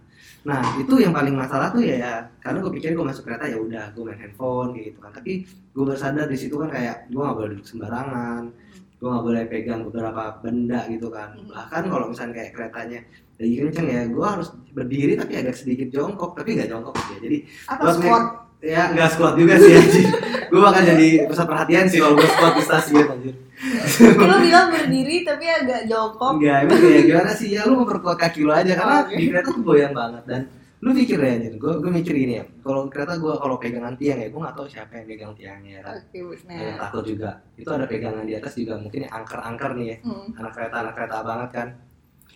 Nah 0.46 0.62
itu 0.78 0.94
yang 1.02 1.10
paling 1.10 1.34
masalah 1.34 1.74
tuh 1.74 1.82
ya, 1.82 1.96
ya 1.98 2.14
karena 2.38 2.58
gue 2.62 2.70
pikir 2.70 2.94
gue 2.94 3.02
masuk 3.02 3.26
kereta 3.26 3.50
ya 3.50 3.58
udah 3.58 3.84
gue 3.90 4.02
main 4.06 4.18
handphone 4.22 4.70
gitu 4.78 4.98
kan. 5.02 5.10
Tapi 5.10 5.32
gue 5.46 5.84
bersadar 5.84 6.26
di 6.30 6.38
situ 6.38 6.54
kan 6.54 6.70
kayak 6.70 7.10
gue 7.10 7.18
nggak 7.18 7.34
boleh 7.34 7.50
duduk 7.58 7.66
sembarangan, 7.66 8.42
gue 8.98 9.06
nggak 9.06 9.24
boleh 9.24 9.42
pegang 9.46 9.80
beberapa 9.86 10.22
benda 10.42 10.80
gitu 10.90 11.08
kan. 11.08 11.38
Hmm. 11.38 11.48
Bahkan 11.54 11.82
kalau 11.86 12.06
misalnya 12.10 12.34
kayak 12.42 12.50
keretanya 12.54 13.00
lagi 13.38 13.54
kenceng 13.62 13.86
ya 13.86 14.02
gue 14.10 14.26
harus 14.26 14.48
berdiri 14.74 15.14
tapi 15.14 15.32
agak 15.38 15.54
sedikit 15.54 15.88
jongkok 15.94 16.34
tapi 16.34 16.58
nggak 16.58 16.68
jongkok 16.70 16.94
ya. 16.98 17.16
Jadi 17.22 17.38
Apa 17.70 17.94
squat? 17.94 18.24
ya 18.58 18.90
nggak 18.90 19.10
squat 19.14 19.38
juga 19.38 19.54
sih 19.54 19.70
anjir 19.70 20.06
gue 20.50 20.60
bakal 20.60 20.82
jadi 20.82 21.08
pusat 21.30 21.46
perhatian 21.46 21.86
sih 21.86 22.02
kalau 22.02 22.18
gue 22.18 22.26
squat 22.26 22.52
di 22.58 22.62
stasiun 22.66 23.06
anjir 23.06 23.34
lo 24.18 24.36
bilang 24.38 24.66
berdiri 24.70 25.26
tapi 25.26 25.46
agak 25.46 25.86
jongkok. 25.86 26.38
enggak 26.38 26.66
emang 26.66 26.78
kayak 26.78 27.02
gimana 27.06 27.32
sih 27.34 27.48
ya 27.54 27.66
lu 27.66 27.74
memperkuat 27.82 28.18
kaki 28.18 28.42
lu 28.42 28.50
aja 28.54 28.74
karena 28.74 29.06
Oke. 29.06 29.14
di 29.14 29.24
kereta 29.30 29.50
tuh 29.54 29.62
goyang 29.62 29.94
banget 29.94 30.22
dan 30.26 30.40
lu 30.78 30.90
pikir 30.94 31.18
ya 31.18 31.30
anjir. 31.34 31.52
Gue 31.58 31.72
gue 31.82 31.90
mikir 31.90 32.14
gini 32.14 32.34
ya. 32.38 32.44
Kalau 32.62 32.86
kereta 32.86 33.18
gue 33.18 33.32
kalau 33.34 33.56
pegangan 33.58 33.94
tiang 33.98 34.18
ya 34.22 34.28
gue 34.30 34.40
nggak 34.40 34.54
tahu 34.54 34.66
siapa 34.70 34.92
yang 34.98 35.06
pegang 35.10 35.32
tiangnya 35.34 35.70
ya. 35.70 35.80
Kan 35.82 35.94
Oke, 35.98 36.18
Ada 36.46 36.62
yang 36.62 36.78
takut 36.78 37.04
juga. 37.04 37.30
Itu 37.58 37.68
ada 37.74 37.84
pegangan 37.90 38.24
di 38.24 38.34
atas 38.38 38.52
juga. 38.54 38.74
Mungkin 38.78 39.00
yang 39.06 39.12
angker-angker 39.22 39.70
nih 39.74 39.86
ya. 39.90 39.96
Hmm, 40.06 40.26
anak 40.38 40.52
kereta 40.54 40.76
anak 40.86 40.94
kereta 40.94 41.16
banget 41.26 41.50
kan. 41.50 41.68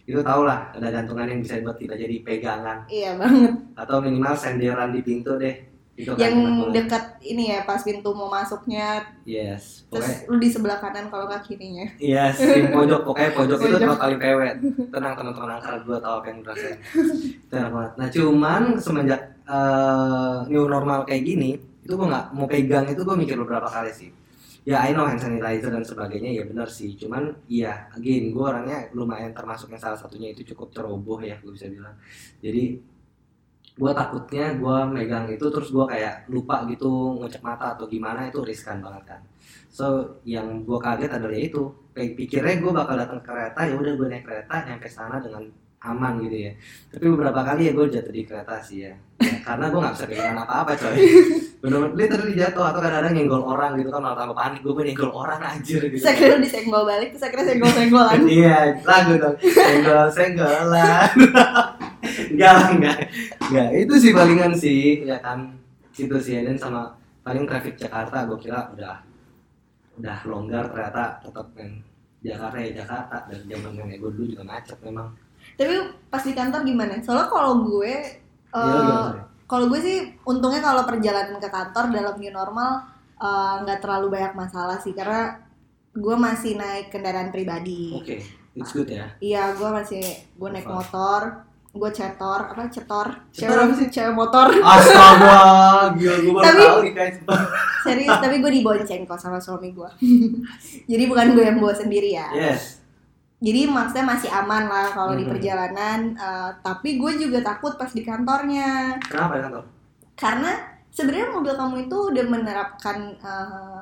Itu 0.03 0.21
tau 0.27 0.43
lah 0.43 0.75
ada 0.75 0.89
gantungan 0.91 1.31
yang 1.31 1.41
bisa 1.41 1.63
buat 1.63 1.79
kita 1.79 1.95
jadi 1.95 2.17
pegangan. 2.27 2.79
Iya 2.91 3.11
banget. 3.15 3.53
atau 3.73 3.97
minimal 4.05 4.35
senderan 4.37 4.91
di 4.93 5.01
pintu 5.01 5.39
deh 5.41 5.72
itu 5.93 6.09
kan 6.17 6.25
Yang 6.25 6.35
banget. 6.35 6.69
dekat 6.73 7.05
ini 7.21 7.43
ya 7.53 7.59
pas 7.69 7.81
pintu 7.85 8.11
mau 8.17 8.27
masuknya, 8.27 9.05
yes 9.29 9.85
pokoknya 9.93 10.25
terus 10.25 10.31
lu 10.31 10.37
di 10.41 10.49
sebelah 10.49 10.79
kanan 10.81 11.13
kalau 11.13 11.29
nggak 11.29 11.45
kirinya. 11.45 11.85
Yes, 12.01 12.41
di 12.41 12.65
pojok 12.73 13.05
pokoknya 13.05 13.31
pojok 13.37 13.59
itu 13.61 13.77
tempat 13.77 13.99
paling 14.01 14.19
pewet. 14.19 14.57
Tenang 14.89 15.13
teman-teman 15.15 15.51
angkar 15.61 15.75
gue 15.85 15.99
tahu 16.01 16.15
apa 16.17 16.27
yang 16.33 16.39
gue 16.41 16.49
rasain. 16.49 16.77
Tenang 17.53 17.71
banget. 17.71 17.93
Nah 18.01 18.09
cuman 18.09 18.63
semenjak 18.81 19.21
eh, 19.45 20.37
new 20.49 20.65
normal 20.65 21.05
kayak 21.05 21.23
gini, 21.23 21.51
itu 21.85 21.93
gue 21.93 22.09
nggak 22.09 22.27
mau 22.33 22.49
pegang 22.49 22.89
itu 22.89 23.01
gue 23.05 23.17
mikir 23.17 23.37
beberapa 23.37 23.69
kali 23.69 23.93
sih. 23.93 24.11
ya 24.63 24.79
I 24.79 24.95
know 24.95 25.03
hand 25.03 25.19
sanitizer 25.19 25.75
dan 25.75 25.83
sebagainya 25.83 26.31
ya 26.39 26.47
benar 26.47 26.71
sih 26.71 26.95
cuman 26.95 27.35
iya 27.51 27.91
again 27.99 28.31
gue 28.31 28.45
orangnya 28.47 28.87
lumayan 28.95 29.35
termasuk 29.35 29.75
yang 29.75 29.83
salah 29.83 29.99
satunya 29.99 30.31
itu 30.31 30.55
cukup 30.55 30.71
ceroboh 30.71 31.19
ya 31.19 31.35
gue 31.43 31.51
bisa 31.51 31.67
bilang 31.67 31.91
jadi 32.39 32.79
gue 33.73 33.93
takutnya 33.97 34.53
gue 34.53 34.77
megang 34.85 35.27
itu 35.33 35.49
terus 35.49 35.73
gue 35.73 35.85
kayak 35.89 36.29
lupa 36.29 36.69
gitu 36.69 37.17
ngecek 37.25 37.41
mata 37.41 37.73
atau 37.73 37.89
gimana 37.89 38.29
itu 38.29 38.45
riskan 38.45 38.85
banget 38.85 39.17
kan. 39.17 39.21
So 39.73 40.19
yang 40.29 40.69
gue 40.69 40.77
kaget 40.77 41.09
adalah 41.17 41.39
itu. 41.39 41.73
Kayak 41.93 42.17
pikirnya 42.17 42.55
gue 42.61 42.73
bakal 42.73 42.95
datang 43.01 43.21
ke 43.21 43.33
kereta 43.33 43.61
ya 43.69 43.75
udah 43.77 43.93
gue 43.97 44.07
naik 44.09 44.25
kereta 44.25 44.55
nyampe 44.69 44.89
sana 44.89 45.17
dengan 45.25 45.49
aman 45.83 46.21
gitu 46.21 46.37
ya. 46.49 46.53
Tapi 46.93 47.05
beberapa 47.11 47.41
kali 47.41 47.69
ya 47.69 47.73
gue 47.73 47.87
jatuh 47.89 48.13
di 48.13 48.23
kereta 48.23 48.55
sih 48.63 48.87
ya, 48.87 48.93
Ya, 49.23 49.39
karena 49.43 49.71
gue 49.71 49.81
nggak 49.81 49.95
bisa 49.97 50.07
pegangan 50.07 50.39
apa-apa 50.45 50.73
coy. 50.79 50.97
Bener-bener 51.63 51.95
literally 51.95 52.35
jatuh 52.39 52.65
atau 52.75 52.81
kadang-kadang 52.83 53.15
nyenggol 53.17 53.43
orang 53.43 53.79
gitu 53.81 53.89
kan 53.91 54.01
malah 54.05 54.19
tambah 54.21 54.37
panik. 54.37 54.61
Gue 54.61 54.85
nyenggol 54.85 55.11
orang 55.11 55.41
anjir 55.43 55.81
gitu. 55.91 56.03
Saya 56.05 56.15
kira 56.21 56.37
disenggol 56.39 56.85
balik, 56.87 57.09
terus 57.15 57.23
saya 57.25 57.31
kira 57.35 57.45
senggol-senggolan. 57.51 58.19
iya 58.29 58.59
lagu 58.85 59.13
dong. 59.19 59.37
Senggol 59.43 60.07
senggolan 60.13 61.11
enggak 62.33 62.53
lah 62.53 62.69
enggak. 62.73 62.97
Enggak 63.49 63.69
itu 63.77 63.95
sih 64.01 64.11
palingan 64.13 64.53
sih 64.57 65.05
ya 65.05 65.19
kan. 65.21 65.53
Situ 65.93 66.17
sih 66.19 66.41
dan 66.41 66.57
sama 66.57 66.97
paling 67.23 67.45
traffic 67.45 67.77
Jakarta 67.79 68.25
gue 68.27 68.39
kira 68.41 68.73
udah 68.73 69.05
udah 70.01 70.19
longgar 70.25 70.65
ternyata 70.73 71.21
tetap 71.21 71.47
kan. 71.53 71.71
Jakarta 72.23 72.57
ya 72.63 72.71
Jakarta 72.83 73.17
dan 73.27 73.41
zaman 73.51 73.73
nenek 73.77 73.99
gue 73.99 74.11
dulu 74.15 74.27
juga 74.31 74.45
macet 74.47 74.79
memang. 74.81 75.13
Tapi 75.59 75.75
pas 76.07 76.23
di 76.23 76.33
kantor 76.33 76.63
gimana? 76.63 77.03
Soalnya 77.03 77.27
kalau 77.27 77.67
gue, 77.67 78.23
gimana, 78.55 78.95
sorry? 79.11 79.21
kalau 79.51 79.65
gue 79.67 79.81
sih 79.83 79.97
untungnya 80.23 80.63
kalau 80.63 80.87
perjalanan 80.87 81.43
ke 81.43 81.51
kantor 81.51 81.91
dalam 81.91 82.15
new 82.15 82.31
normal 82.31 82.87
eh, 83.19 83.55
nggak 83.67 83.83
terlalu 83.83 84.07
banyak 84.15 84.33
masalah 84.39 84.79
sih. 84.79 84.95
Karena 84.95 85.35
gue 85.93 86.17
masih 86.17 86.57
naik 86.57 86.95
kendaraan 86.95 87.35
pribadi. 87.35 87.93
oke 87.99 88.43
it's 88.57 88.73
good 88.73 88.89
ya. 88.89 89.13
Iya, 89.21 89.57
gue 89.57 89.69
masih 89.69 90.03
gue 90.37 90.49
naik 90.53 90.69
motor, 90.69 91.45
gue 91.73 91.91
cetor, 91.91 92.41
apa 92.47 92.69
cetor, 92.69 93.07
Cetor 93.31 93.57
apa 93.59 93.73
sih? 93.73 93.89
cewek 93.89 94.13
motor. 94.13 94.53
astaga 94.55 95.41
gila 95.95 96.17
gue 96.19 96.31
baru 96.31 96.45
Tapi- 96.45 96.63
tahu 96.63 96.79
nih 96.83 96.93
guys 96.93 97.17
Serius, 97.83 98.15
tapi 98.15 98.37
gue 98.39 98.53
dibonceng 98.53 99.03
kok 99.03 99.17
sama 99.17 99.37
suami 99.37 99.73
gue. 99.73 99.91
Jadi 100.91 101.03
bukan 101.05 101.33
gue 101.33 101.43
yang 101.43 101.57
bawa 101.57 101.73
sendiri 101.73 102.13
ya. 102.13 102.29
yes 102.31 102.79
Jadi 103.39 103.67
maksudnya 103.67 104.07
masih 104.07 104.31
aman 104.31 104.65
lah 104.65 104.87
kalau 104.89 105.13
di 105.13 105.25
Mhm. 105.25 105.31
perjalanan. 105.31 106.01
eh, 106.13 106.51
tapi 106.63 106.95
gue 106.95 107.13
juga 107.19 107.43
takut 107.43 107.75
pas 107.75 107.89
di 107.89 108.01
kantornya. 108.01 109.01
kenapa 109.03 109.33
ya 109.33 109.43
kantor 109.43 109.65
Karena 110.15 110.51
sebenarnya 110.89 111.29
mobil 111.33 111.53
kamu 111.53 111.77
itu 111.83 111.97
udah 112.07 112.25
menerapkan 112.29 113.17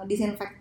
disinfek 0.06 0.59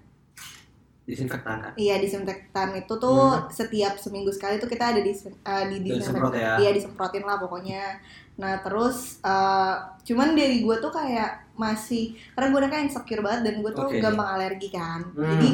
disinfektan 1.09 1.57
kan 1.65 1.71
Iya 1.73 1.97
disinfektan 1.97 2.77
itu 2.77 2.93
tuh 3.01 3.21
Hmm. 3.33 3.49
setiap 3.49 3.97
seminggu 3.97 4.29
sekali 4.29 4.61
tuh 4.61 4.69
kita 4.69 4.93
ada 4.93 5.01
di 5.01 5.09
uh, 5.09 5.65
di 5.65 5.77
disemprot 5.81 6.33
ya 6.37 6.61
Iya 6.61 6.69
disemprotin 6.77 7.25
lah 7.25 7.41
pokoknya. 7.41 7.97
Nah 8.37 8.61
terus 8.61 9.17
uh, 9.25 9.97
cuman 10.05 10.37
dari 10.37 10.61
gue 10.61 10.75
tuh 10.77 10.93
kayak 10.93 11.49
masih 11.57 12.15
karena 12.37 12.47
gue 12.53 12.59
kan 12.69 12.81
insecure 12.85 13.19
banget 13.25 13.41
dan 13.49 13.55
gue 13.59 13.71
tuh 13.73 13.89
Oke. 13.89 13.99
gampang 13.99 14.29
alergi 14.37 14.69
kan. 14.69 15.03
Hmm. 15.11 15.27
Jadi 15.35 15.51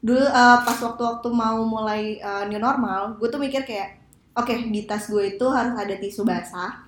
dulu 0.00 0.24
uh, 0.24 0.58
pas 0.64 0.78
waktu-waktu 0.80 1.28
mau 1.28 1.60
mulai 1.64 2.16
uh, 2.20 2.48
new 2.48 2.56
normal, 2.56 3.20
gue 3.20 3.28
tuh 3.28 3.36
mikir 3.36 3.68
kayak 3.68 4.00
oke 4.32 4.48
di 4.48 4.88
tas 4.88 5.10
gue 5.12 5.36
itu 5.36 5.44
harus 5.44 5.76
ada 5.76 5.92
tisu 6.00 6.24
basah, 6.24 6.80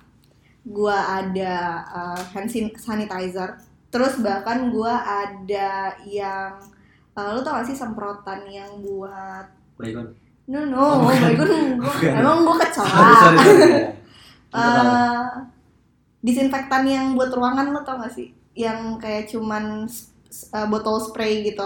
gue 0.65 0.97
ada 0.97 1.53
uh, 1.93 2.21
hand 2.33 2.49
san- 2.49 2.73
sanitizer, 2.73 3.61
terus 3.93 4.17
bahkan 4.17 4.73
gue 4.73 4.89
ada 4.89 5.93
yang 6.09 6.57
uh, 7.13 7.29
lu 7.31 7.39
tau 7.39 7.53
gak 7.55 7.67
sih 7.67 7.73
semprotan 7.73 8.45
yang 8.45 8.69
buat 8.79 9.45
Baygon 9.77 10.13
No 10.43 10.59
Oh, 10.59 10.99
no, 10.99 11.07
gue 11.07 11.15
gua, 11.39 11.47
Bukan. 11.79 12.11
emang 12.19 12.43
gue 12.43 12.55
kecoa. 12.67 12.91
Eh, 14.53 15.23
disinfektan 16.19 16.83
yang 16.83 17.05
buat 17.13 17.31
ruangan 17.31 17.71
lo 17.71 17.81
tau 17.81 17.97
gak 17.97 18.11
sih? 18.11 18.29
Yang 18.53 18.79
kayak 18.99 19.23
cuman 19.27 19.87
eh, 20.29 20.67
botol 20.67 20.99
spray 20.99 21.41
gitu. 21.43 21.63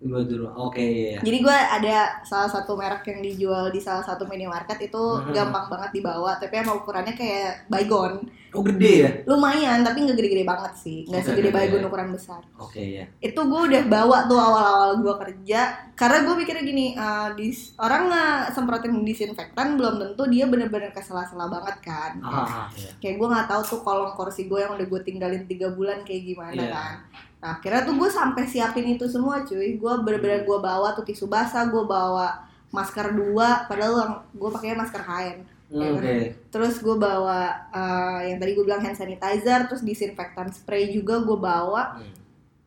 Buat. 0.00 0.28
Oke, 0.54 0.80
iya. 0.80 1.18
Jadi 1.20 1.38
gue 1.40 1.52
ada 1.52 2.20
salah 2.22 2.48
satu 2.48 2.72
merek 2.72 3.04
yang 3.04 3.20
dijual 3.20 3.68
di 3.68 3.80
salah 3.80 4.00
satu 4.00 4.24
minimarket 4.24 4.80
itu 4.82 5.00
Mhm. 5.20 5.32
gampang 5.32 5.66
banget 5.68 5.90
dibawa, 5.92 6.36
tapi 6.36 6.54
emang 6.56 6.80
ukurannya 6.80 7.12
kayak 7.12 7.68
baygon. 7.68 8.24
Oh, 8.50 8.60
gede 8.60 8.92
ya? 8.98 9.10
Lumayan, 9.24 9.80
tapi 9.80 10.02
nggak 10.02 10.14
gede-gede 10.14 10.42
banget 10.42 10.72
sih, 10.76 10.98
nggak 11.04 11.22
segede 11.22 11.50
baygon 11.50 11.80
oke. 11.80 11.88
ukuran 11.88 12.10
besar. 12.10 12.42
Oke, 12.56 12.82
ya. 12.96 13.04
Itu 13.18 13.40
gue 13.40 13.60
udah 13.66 13.82
bawa 13.86 14.24
tuh 14.24 14.34
awal-awal 14.34 14.98
gue 14.98 15.14
kerja, 15.20 15.60
karena 15.92 16.18
gue 16.20 16.34
mikirnya 16.36 16.62
gini, 16.62 16.86
eh, 16.92 17.28
dis- 17.34 17.74
orang 17.76 18.06
nggak 18.06 18.34
semprotin 18.50 18.92
disinfektan 19.00 19.74
belum 19.74 19.94
tentu 19.98 20.22
dia 20.26 20.44
bener-bener 20.44 20.90
kesela-sela 20.90 21.46
banget 21.46 21.76
kan. 21.80 22.18
Ah, 22.20 22.66
ah, 22.66 22.66
iya. 22.72 22.90
kayak 22.98 23.16
gue 23.16 23.28
nggak 23.28 23.46
tahu 23.46 23.62
tuh 23.64 23.80
kolong 23.80 24.12
kursi 24.12 24.44
gue 24.44 24.58
yang 24.58 24.72
udah 24.72 24.84
gue 24.84 25.00
tinggalin 25.00 25.44
tiga 25.44 25.70
bulan 25.70 26.02
kayak 26.02 26.22
gimana 26.24 26.54
Iya. 26.56 26.70
kan 26.70 26.96
nah 27.40 27.56
akhirnya 27.56 27.82
tuh 27.82 27.96
gue 27.96 28.04
sampai 28.06 28.44
siapin 28.44 28.84
itu 28.90 29.08
semua 29.08 29.40
cuy 29.40 29.72
gue 29.74 29.92
bener-bener 30.04 30.44
gue 30.44 30.58
bawa 30.60 30.92
tuh 30.92 31.00
tisu 31.02 31.24
basah 31.24 31.64
gue 31.66 31.80
bawa 31.80 32.36
masker 32.68 33.10
dua 33.10 33.64
padahal 33.64 33.96
gue 34.28 34.50
pakai 34.52 34.76
masker 34.76 35.00
kain 35.00 35.38
Hmm, 35.70 35.78
Ya, 35.78 35.88
Oke. 35.92 36.14
terus 36.50 36.74
gue 36.76 36.96
bawa 36.96 37.40
eh, 37.70 38.20
yang 38.26 38.38
tadi 38.38 38.52
gue 38.52 38.64
bilang 38.64 38.80
hand 38.80 38.92
sanitizer 38.92 39.64
terus 39.64 39.80
disinfektan 39.80 40.50
spray 40.50 40.90
juga 40.90 41.18
gue 41.20 41.38
bawa 41.38 41.94
Hmm. 41.94 42.10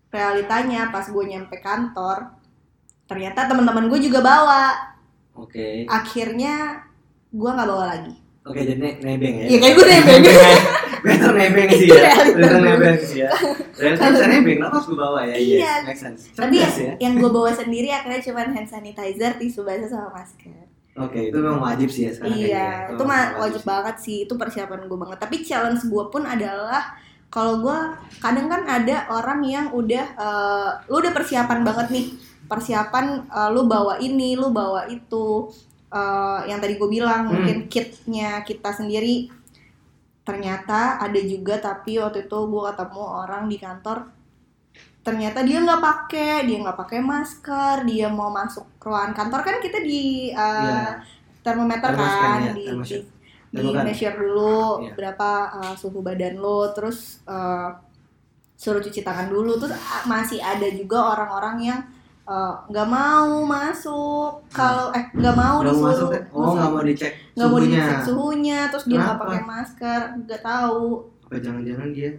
realitanya 0.08 0.88
pas 0.88 1.04
gue 1.04 1.24
nyampe 1.26 1.60
kantor 1.60 2.32
ternyata 3.04 3.44
teman-teman 3.44 3.88
gue 3.88 4.00
juga 4.00 4.20
bawa 4.20 4.72
Oke. 5.36 5.84
akhirnya 5.84 6.86
gue 7.30 7.50
nggak 7.50 7.68
bawa 7.68 7.86
lagi 7.90 8.16
Oke, 8.44 8.60
jadi 8.60 8.76
ne- 8.76 9.00
nebeng 9.00 9.36
ya. 9.38 9.46
Iya, 9.46 9.58
kayak 9.58 9.74
gue 9.74 9.86
nebeng. 9.86 10.22
Better 11.06 11.32
nebeng 11.34 11.70
sih 11.70 11.88
ya. 11.88 12.12
gue. 12.30 12.60
nebeng 12.62 12.98
sih 13.00 13.20
ya. 13.20 13.32
Realita 13.74 14.06
bisa 14.10 14.28
nebeng, 14.28 14.58
kenapa 14.60 14.76
harus 14.76 14.88
gue 14.88 15.00
bawa 15.00 15.20
ya? 15.24 15.36
Iya. 15.36 15.56
Yes, 15.58 15.82
make 15.86 15.96
sense. 15.98 16.22
tapi 16.32 16.56
ya. 16.60 16.68
yang 17.00 17.14
gue 17.16 17.28
bawa 17.30 17.52
sendiri 17.52 17.88
akhirnya 17.90 18.20
cuma 18.22 18.44
hand 18.46 18.68
sanitizer 18.68 19.32
tisu 19.36 19.64
basah 19.64 19.88
sama 19.90 20.10
masker 20.14 20.63
Oke, 20.94 21.34
itu 21.34 21.38
memang 21.42 21.62
wajib 21.62 21.90
sih 21.90 22.06
ya 22.06 22.12
sekarang. 22.14 22.38
iya 22.38 22.66
kayaknya. 22.86 22.94
itu 22.94 23.04
mah 23.04 23.24
memang 23.26 23.42
wajib 23.42 23.62
banget 23.66 23.96
sih 23.98 24.18
itu 24.30 24.34
persiapan 24.38 24.86
gue 24.86 24.98
banget 25.00 25.18
tapi 25.18 25.36
challenge 25.42 25.82
gue 25.90 26.04
pun 26.14 26.22
adalah 26.26 26.94
kalau 27.34 27.66
gue 27.66 27.78
kadang 28.22 28.46
kan 28.46 28.62
ada 28.70 29.10
orang 29.10 29.42
yang 29.42 29.66
udah 29.74 30.06
eh, 30.14 30.70
lu 30.90 31.02
udah 31.02 31.14
persiapan 31.18 31.66
banget 31.66 31.88
nih 31.90 32.06
persiapan 32.46 33.06
eh, 33.26 33.50
lu 33.50 33.66
bawa 33.66 33.98
ini 33.98 34.38
lu 34.38 34.54
bawa 34.54 34.86
itu 34.88 35.50
Eh, 35.94 36.40
yang 36.50 36.58
tadi 36.58 36.74
gue 36.82 36.90
bilang 36.90 37.30
Hmm. 37.30 37.38
mungkin 37.38 37.70
kitnya 37.70 38.42
kita 38.42 38.74
sendiri 38.74 39.30
ternyata 40.24 40.98
ada 40.98 41.20
juga 41.22 41.60
tapi 41.62 42.00
waktu 42.02 42.26
itu 42.26 42.38
gue 42.50 42.62
ketemu 42.72 43.04
orang 43.04 43.44
di 43.46 43.58
kantor 43.60 43.98
ternyata 45.04 45.44
dia 45.44 45.60
nggak 45.60 45.84
pakai 45.84 46.48
dia 46.48 46.58
nggak 46.60 46.80
pakai 46.80 47.00
masker 47.04 47.84
dia 47.84 48.08
mau 48.08 48.32
masuk 48.32 48.64
ruangan 48.80 49.12
kantor 49.14 49.42
kan 49.44 49.56
kita 49.60 49.80
di 49.80 50.32
uh, 50.32 50.40
Iya. 50.64 51.04
termometer 51.44 51.92
Termoskan, 51.92 52.24
kan 52.24 52.40
ya, 52.42 52.54
di, 52.56 52.64
di, 52.64 52.72
di 52.88 52.98
Termogan. 53.54 53.84
measure 53.84 54.16
dulu 54.16 54.64
Iya. 54.80 54.92
berapa 54.96 55.30
uh, 55.54 55.74
suhu 55.76 56.00
badan 56.00 56.40
lo 56.40 56.72
terus 56.72 57.20
uh, 57.28 57.70
suruh 58.56 58.80
cuci 58.80 59.04
tangan 59.04 59.28
dulu 59.28 59.60
terus 59.60 59.76
uh, 59.76 60.04
masih 60.06 60.40
ada 60.40 60.64
juga 60.72 61.04
orang-orang 61.12 61.58
yang 61.62 61.80
uh, 62.24 62.56
nggak 62.66 62.88
mau 62.88 63.44
masuk 63.44 64.40
kalau 64.50 64.88
eh 64.96 65.04
nggak 65.12 65.36
mau 65.36 65.60
Nggak 65.60 65.76
mau 65.76 65.84
masuk 65.84 66.00
disuruh 66.00 66.12
kan? 66.16 66.24
Oh, 66.32 66.52
nggak 66.56 66.72
mau 66.72 66.82
dicek 66.82 67.14
nggak 67.36 67.50
mau 67.52 67.60
dicek 67.60 67.98
suhunya 68.08 68.60
terus 68.72 68.86
dia 68.88 68.98
nggak 68.98 69.20
pakai 69.20 69.42
masker 69.44 70.02
nggak 70.24 70.42
tahu 70.42 70.84
Apa 71.28 71.36
jangan-jangan 71.38 71.90
dia 71.92 72.12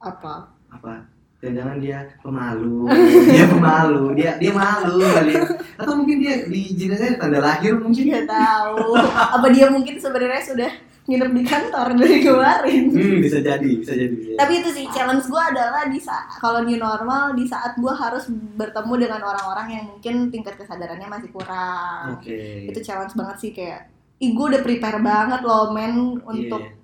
apa 0.00 0.48
apa? 0.72 1.04
Jangan-jangan 1.40 1.76
dia 1.78 1.98
pemalu. 2.20 2.84
dia 3.32 3.44
pemalu. 3.46 4.02
Dia 4.12 4.30
dia 4.36 4.52
malu 4.52 5.00
kali. 5.00 5.32
Atau 5.74 5.92
mungkin 5.96 6.16
dia 6.18 6.44
di 6.44 6.62
jenazahnya 6.70 7.16
tanda 7.16 7.38
lahir 7.38 7.72
mungkin. 7.74 8.04
nggak 8.06 8.28
tahu 8.28 8.92
apa 9.08 9.46
dia 9.48 9.66
mungkin 9.66 9.96
sebenarnya 9.96 10.44
sudah 10.44 10.72
nginep 11.02 11.30
di 11.32 11.42
kantor 11.42 11.86
dari 11.96 12.16
kemarin 12.20 12.82
Hmm, 12.86 13.18
bisa 13.18 13.40
jadi, 13.40 13.66
bisa 13.72 13.90
jadi. 13.90 14.12
Bisa 14.12 14.30
jadi. 14.30 14.36
tapi 14.36 14.52
itu 14.54 14.68
sih 14.70 14.84
challenge 14.86 15.26
gue 15.26 15.42
adalah 15.42 15.82
di 15.84 15.98
saat 15.98 16.38
kalau 16.38 16.62
new 16.62 16.76
normal 16.76 17.32
di 17.32 17.42
saat 17.42 17.74
gue 17.74 17.90
harus 17.90 18.28
bertemu 18.54 18.94
dengan 19.00 19.20
orang-orang 19.24 19.66
yang 19.72 19.84
mungkin 19.88 20.28
tingkat 20.28 20.54
kesadarannya 20.54 21.08
masih 21.08 21.32
kurang 21.32 22.14
Oke. 22.14 22.68
itu 22.68 22.78
challenge 22.78 23.16
banget 23.16 23.36
sih 23.38 23.50
kayak 23.50 23.90
ih 24.18 24.30
gue 24.30 24.46
udah 24.46 24.62
prepare 24.62 25.00
banget 25.00 25.40
loh 25.40 25.72
men 25.72 25.96
untuk 26.20 26.62
Iya. 26.62 26.78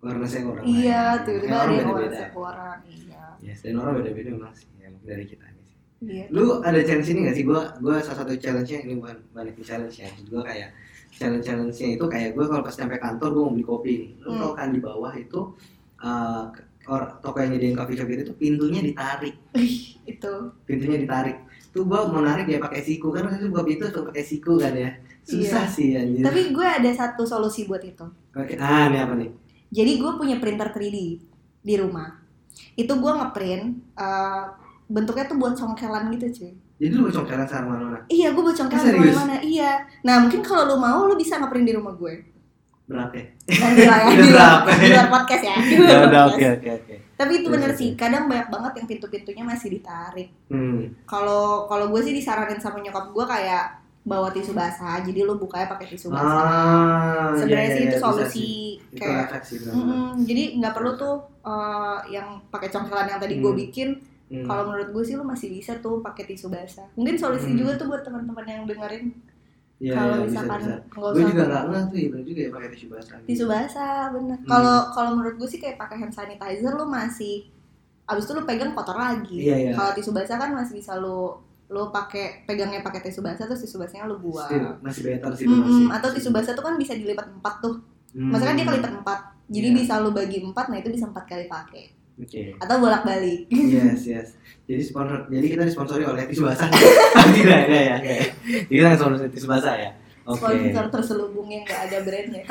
awareness-nya 0.00 0.42
kurang 0.44 0.62
iya 0.64 1.02
tiba-tiba 1.18 1.50
Kan 1.52 1.62
ada 1.64 1.72
yang 1.72 1.88
orang 1.88 2.30
kurang 2.30 2.78
iya 2.86 3.11
Yes, 3.52 3.60
dan 3.60 3.76
orang 3.76 4.00
beda-beda 4.00 4.32
sih 4.52 4.66
ya, 4.80 4.88
mungkin 4.88 5.06
dari 5.06 5.24
kita 5.24 5.44
sih. 5.44 5.76
iya 6.02 6.24
Lu 6.28 6.58
ada 6.60 6.80
challenge 6.80 7.08
ini 7.08 7.20
gak 7.22 7.36
sih? 7.36 7.44
Gua 7.44 7.60
gua 7.78 8.00
salah 8.00 8.24
satu 8.24 8.32
challenge-nya 8.34 8.78
ini 8.82 8.96
bukan 8.96 9.16
banyak 9.30 9.54
challenge 9.60 10.00
ya. 10.00 10.08
Maksud 10.08 10.26
gua 10.26 10.42
kayak 10.42 10.68
challenge 11.12 11.44
challenge-nya 11.44 11.88
itu 11.94 12.04
kayak 12.08 12.30
gua 12.32 12.44
kalau 12.48 12.62
pas 12.64 12.72
sampai 12.72 12.96
kantor 12.96 13.28
gua 13.30 13.42
mau 13.44 13.52
beli 13.52 13.62
kopi 13.62 13.92
nih. 14.00 14.10
Lu 14.18 14.28
Hmm. 14.28 14.40
tau 14.40 14.52
kan 14.56 14.68
di 14.72 14.80
bawah 14.80 15.12
itu 15.12 15.40
uh, 16.00 16.44
or, 16.82 17.02
toko 17.20 17.38
yang 17.38 17.54
nyediain 17.54 17.76
coffee 17.76 17.94
shop 17.94 18.08
itu 18.08 18.26
tuh 18.26 18.34
pintunya 18.34 18.82
ditarik, 18.82 19.38
Ih, 19.54 19.74
itu 20.02 20.32
pintunya 20.64 20.98
ditarik. 20.98 21.38
tuh 21.70 21.86
gua 21.86 22.04
mau 22.04 22.20
narik 22.20 22.44
ya 22.46 22.58
pakai 22.58 22.82
siku 22.82 23.08
kan 23.08 23.24
kan 23.24 23.38
buka 23.46 23.62
pintu 23.62 23.86
tuh 23.88 24.04
pakai 24.04 24.20
siku 24.20 24.58
kan 24.58 24.74
ya 24.74 24.90
susah 25.22 25.64
Iya. 25.64 25.72
sih 25.72 25.88
anjir 25.94 26.20
Tapi 26.20 26.50
gue 26.50 26.66
ada 26.66 26.90
satu 26.90 27.22
solusi 27.22 27.64
buat 27.64 27.80
itu. 27.80 28.02
oke 28.34 28.54
ah 28.58 28.90
ini 28.90 28.98
apa 28.98 29.14
nih 29.14 29.30
Jadi 29.70 29.92
gue 29.96 30.12
punya 30.18 30.36
printer 30.36 30.68
3D 30.68 30.98
di 31.62 31.74
rumah. 31.78 32.20
Itu 32.74 32.92
gue 32.94 33.12
ngeprint 33.12 33.64
eh, 33.94 34.42
bentuknya 34.86 35.24
tuh 35.24 35.36
buat 35.36 35.54
congkelan 35.54 36.12
gitu 36.12 36.26
cuy. 36.34 36.52
jadi 36.76 36.92
lu 36.92 37.08
congkelan 37.08 37.46
sama 37.46 37.78
mana 37.78 37.98
Iya, 38.06 38.30
gue 38.30 38.42
buat 38.42 38.54
congkelan 38.54 38.82
serius? 38.82 39.14
mana-mana. 39.14 39.36
Iya. 39.40 39.72
Nah, 40.02 40.18
mungkin 40.18 40.40
kalau 40.40 40.66
lu 40.66 40.76
mau, 40.76 41.06
lu 41.06 41.14
bisa 41.14 41.36
ngeprint 41.36 41.64
di 41.64 41.72
rumah 41.72 41.94
gue. 41.94 42.14
berapa 42.82 43.14
ya 43.14 43.24
Nanti 43.56 43.82
lah 43.86 43.98
ya, 44.02 44.08
di 44.10 44.28
luar, 44.28 44.52
berapa? 44.66 44.70
di 44.76 44.88
luar 44.90 45.08
podcast 45.08 45.42
ya. 45.42 45.56
Di 45.62 45.74
luar 45.76 45.88
ya 45.88 45.96
podcast. 45.96 46.26
oke 46.28 46.46
oke 46.50 46.68
oke 46.74 46.94
Tapi 47.14 47.32
itu 47.38 47.48
bener 47.48 47.70
sih, 47.72 47.88
kadang 47.94 48.26
banyak 48.26 48.48
banget 48.48 48.72
yang 48.74 48.86
pintu-pintunya 48.88 49.44
masih 49.44 49.68
ditarik. 49.70 50.28
hmm 50.48 51.06
Kalau 51.06 51.64
kalau 51.64 51.88
gue 51.88 52.00
sih 52.02 52.10
disaranin 52.10 52.58
sama 52.58 52.78
nyokap 52.78 53.08
gue 53.08 53.24
kayak 53.24 53.64
bawa 54.02 54.28
tisu 54.34 54.50
basah, 54.52 54.98
jadi 55.06 55.22
lu 55.22 55.38
bukanya 55.38 55.70
pakai 55.70 55.86
tisu 55.94 56.10
basah. 56.10 56.26
ah 56.26 57.30
Sebenarnya 57.38 57.70
iya, 57.70 57.76
sih 57.76 57.82
iya, 57.82 57.90
itu 57.90 57.98
bisa 57.98 58.02
solusi 58.02 58.34
sih. 58.34 58.54
itu 58.90 58.98
kayak 58.98 59.26
Mm-mm, 59.72 60.26
jadi 60.26 60.42
nggak 60.58 60.74
perlu 60.74 60.90
tuh 60.98 61.14
eh, 61.42 61.98
yang 62.10 62.42
pakai 62.50 62.68
congkelan 62.70 63.06
yang 63.08 63.20
tadi 63.22 63.34
gue 63.38 63.52
Hmm. 63.52 63.62
bikin. 63.62 63.88
Hmm. 64.32 64.48
Kalau 64.48 64.62
menurut 64.72 64.88
gue 64.90 65.02
sih 65.04 65.14
lu 65.14 65.22
masih 65.22 65.48
bisa 65.52 65.76
tuh 65.78 66.00
pakai 66.00 66.24
tisu 66.24 66.48
basah. 66.48 66.88
Mungkin 66.96 67.14
solusi 67.20 67.52
Hmm. 67.52 67.58
juga 67.60 67.72
tuh 67.76 67.86
buat 67.90 68.02
teman-teman 68.02 68.46
yang 68.48 68.62
dengerin 68.66 69.12
Iya, 69.82 69.98
kalau 69.98 70.14
iya, 70.14 70.24
bisa, 70.30 70.40
misalkan 70.46 70.60
gue 70.94 71.22
juga 71.26 71.42
nggak 71.50 71.64
ngeh 71.66 71.82
tuh 71.90 71.98
ya 71.98 72.08
bener 72.14 72.24
juga 72.24 72.40
ya 72.46 72.50
pakai 72.54 72.68
tisu 72.70 72.86
basah 72.86 73.16
tisu 73.26 73.44
basah 73.50 73.98
bener. 74.14 74.38
Hmm. 74.38 74.48
Kalau 74.48 74.76
kalau 74.94 75.10
menurut 75.18 75.34
gue 75.38 75.48
sih 75.50 75.58
kayak 75.58 75.76
pakai 75.78 75.96
hand 76.00 76.14
sanitizer 76.14 76.72
lu 76.74 76.86
masih 76.86 77.34
abis 78.06 78.24
itu 78.26 78.32
lu 78.34 78.42
pegang 78.46 78.72
kotor 78.74 78.94
lagi. 78.94 79.36
Iya, 79.42 79.56
iya. 79.58 79.72
Kalau 79.74 79.90
tisu 79.94 80.10
basah 80.10 80.38
kan 80.38 80.50
masih 80.54 80.78
bisa 80.78 80.94
lu 80.98 81.34
lu 81.72 81.88
pakai 81.88 82.44
pegangnya 82.44 82.84
pakai 82.84 83.00
tisu 83.00 83.24
basah 83.24 83.48
terus 83.48 83.64
tisu 83.64 83.80
basahnya 83.80 84.04
lu 84.04 84.20
buang. 84.20 84.44
Still, 84.44 84.68
masih 84.78 85.02
better 85.02 85.32
sih 85.32 85.44
Mm-mm, 85.48 85.64
masih. 85.64 85.84
atau 85.88 86.08
tisu 86.12 86.28
basah 86.30 86.52
tuh 86.52 86.60
kan 86.60 86.76
bisa 86.76 86.92
dilipat 86.92 87.32
empat 87.32 87.54
tuh. 87.58 87.80
Hmm. 88.12 88.28
Maksudnya 88.28 88.54
dia 88.54 88.66
kelipat 88.68 88.92
empat. 88.94 89.20
Jadi 89.48 89.68
Iya. 89.68 89.76
bisa 89.80 89.92
lu 89.98 90.12
bagi 90.12 90.38
empat, 90.38 90.68
nah 90.68 90.76
itu 90.76 90.88
bisa 90.88 91.08
empat 91.08 91.24
kali 91.24 91.48
pakai. 91.48 91.84
Oke. 92.14 92.52
Atau 92.56 92.76
bolak 92.78 93.02
balik. 93.02 93.48
Yes, 93.48 94.04
yes. 94.04 94.28
Jadi 94.62 94.84
sponsor, 94.84 95.26
jadi 95.26 95.46
kita 95.48 95.64
disponsori 95.64 96.04
oleh 96.04 96.28
tisu 96.28 96.44
basah. 96.44 96.68
tidak, 97.36 97.60
tidak 97.66 97.82
ya, 97.82 97.96
ya. 97.98 98.18
Jadi 98.68 98.76
kita 98.78 98.90
sponsor 98.94 99.26
tisu 99.26 99.48
basah 99.48 99.74
ya. 99.74 99.90
Oke. 100.22 100.38
Sponsor 100.38 100.84
terselubung 100.88 101.48
yang 101.48 101.64
gak 101.64 101.90
ada 101.90 101.98
brandnya. 102.00 102.46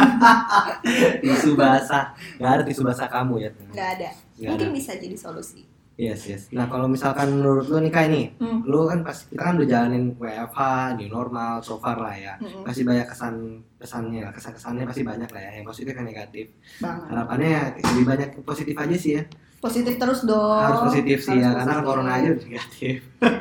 Tisu 1.24 1.56
basah. 1.56 2.12
Gak 2.36 2.52
ada 2.52 2.64
tisu 2.64 2.84
basah 2.84 3.08
kamu 3.08 3.40
ya. 3.40 3.50
Nggak 3.72 3.90
ada. 3.96 4.10
Nggak 4.36 4.50
Mungkin 4.52 4.68
ada. 4.68 4.76
bisa 4.76 4.92
jadi 4.98 5.16
solusi. 5.16 5.64
Yes, 6.00 6.24
yes. 6.26 6.44
Nah, 6.50 6.66
kalau 6.66 6.88
misalkan 6.88 7.36
menurut 7.36 7.68
lu 7.68 7.78
nih 7.78 7.92
kayak 7.92 8.10
nih, 8.10 8.26
Hmm. 8.40 8.64
lu 8.64 8.88
kan 8.88 9.04
pas 9.04 9.14
kita 9.14 9.38
kan 9.38 9.54
udah 9.60 9.68
jalanin 9.70 10.16
WFH, 10.18 10.60
new 10.98 11.06
normal, 11.08 11.62
so 11.62 11.78
far 11.78 12.00
lah 12.00 12.16
ya. 12.16 12.34
Mm-mm. 12.40 12.64
Pasti 12.64 12.82
banyak 12.82 13.06
kesan 13.06 13.36
kesannya 13.78 14.24
lah, 14.24 14.32
kesan 14.34 14.56
kesannya 14.56 14.88
pasti 14.88 15.04
banyak 15.04 15.30
lah 15.30 15.42
ya, 15.42 15.52
yang 15.62 15.66
positif 15.68 15.92
dan 15.94 16.08
negatif. 16.08 16.48
Banget. 16.80 17.06
Harapannya 17.12 17.50
ya 17.50 17.64
lebih 17.76 18.06
banyak 18.08 18.30
positif 18.42 18.74
aja 18.74 18.96
sih 18.96 19.12
ya. 19.20 19.24
Positif 19.62 19.94
terus 19.96 20.26
dong. 20.26 20.58
Harus 20.58 20.90
positif 20.90 21.22
sih 21.22 21.32
Oh, 21.32 21.38
Harus 21.38 21.46
ya, 21.46 21.52
karena 21.54 21.70
positif. 21.72 21.86
corona 21.86 22.12
aja 22.12 22.30
negatif. 22.34 22.96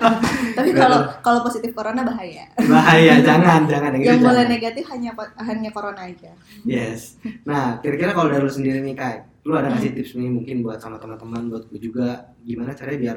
Tapi 0.61 0.71
kalau 0.71 0.99
kalau 1.19 1.41
positif 1.41 1.71
corona 1.73 2.01
bahaya. 2.05 2.45
Bahaya, 2.61 3.15
jangan, 3.21 3.61
jangan 3.65 3.91
yang, 3.97 4.03
yang 4.05 4.17
itu 4.17 4.23
boleh 4.23 4.45
jangan. 4.45 4.53
negatif 4.53 4.85
hanya 4.87 5.11
hanya 5.41 5.71
corona 5.71 6.01
aja. 6.05 6.31
Yes. 6.63 7.17
Nah, 7.43 7.81
kira-kira 7.81 8.13
kalau 8.13 8.29
dari 8.29 8.45
lu 8.45 8.53
sendiri 8.53 8.79
nih 8.79 8.93
Kai, 8.93 9.17
lu 9.43 9.57
ada 9.57 9.73
ngasih 9.73 9.97
tips 9.97 10.13
nih 10.15 10.29
mungkin 10.29 10.61
buat 10.61 10.77
sama 10.77 11.01
teman-teman, 11.01 11.49
buat 11.49 11.65
gue 11.67 11.81
juga, 11.81 12.09
gimana 12.43 12.77
caranya 12.77 13.01
biar 13.01 13.17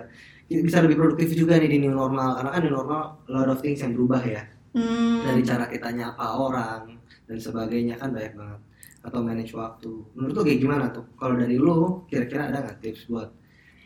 bisa 0.54 0.80
lebih 0.80 0.96
produktif 0.96 1.34
juga 1.34 1.56
nih 1.56 1.68
di 1.68 1.78
new 1.82 1.92
normal, 1.92 2.38
karena 2.38 2.50
kan 2.52 2.62
new 2.62 2.72
normal 2.72 3.02
a 3.26 3.32
lot 3.34 3.50
of 3.50 3.60
things 3.60 3.80
yang 3.80 3.92
berubah 3.92 4.22
ya, 4.22 4.48
Hmm. 4.72 5.22
dari 5.22 5.42
cara 5.42 5.66
kita 5.66 5.90
nyapa 5.90 6.34
orang 6.34 6.96
dan 7.26 7.38
sebagainya 7.38 7.94
kan 7.94 8.10
banyak 8.10 8.34
banget, 8.34 8.60
atau 9.04 9.20
manage 9.20 9.52
waktu. 9.54 9.92
Menurut 10.16 10.34
lu 10.34 10.42
kayak 10.48 10.60
gimana 10.64 10.86
tuh? 10.90 11.06
Kalau 11.20 11.36
dari 11.36 11.60
lu, 11.60 12.08
kira-kira 12.08 12.48
ada 12.48 12.64
nggak 12.64 12.80
tips 12.80 13.12
buat 13.12 13.30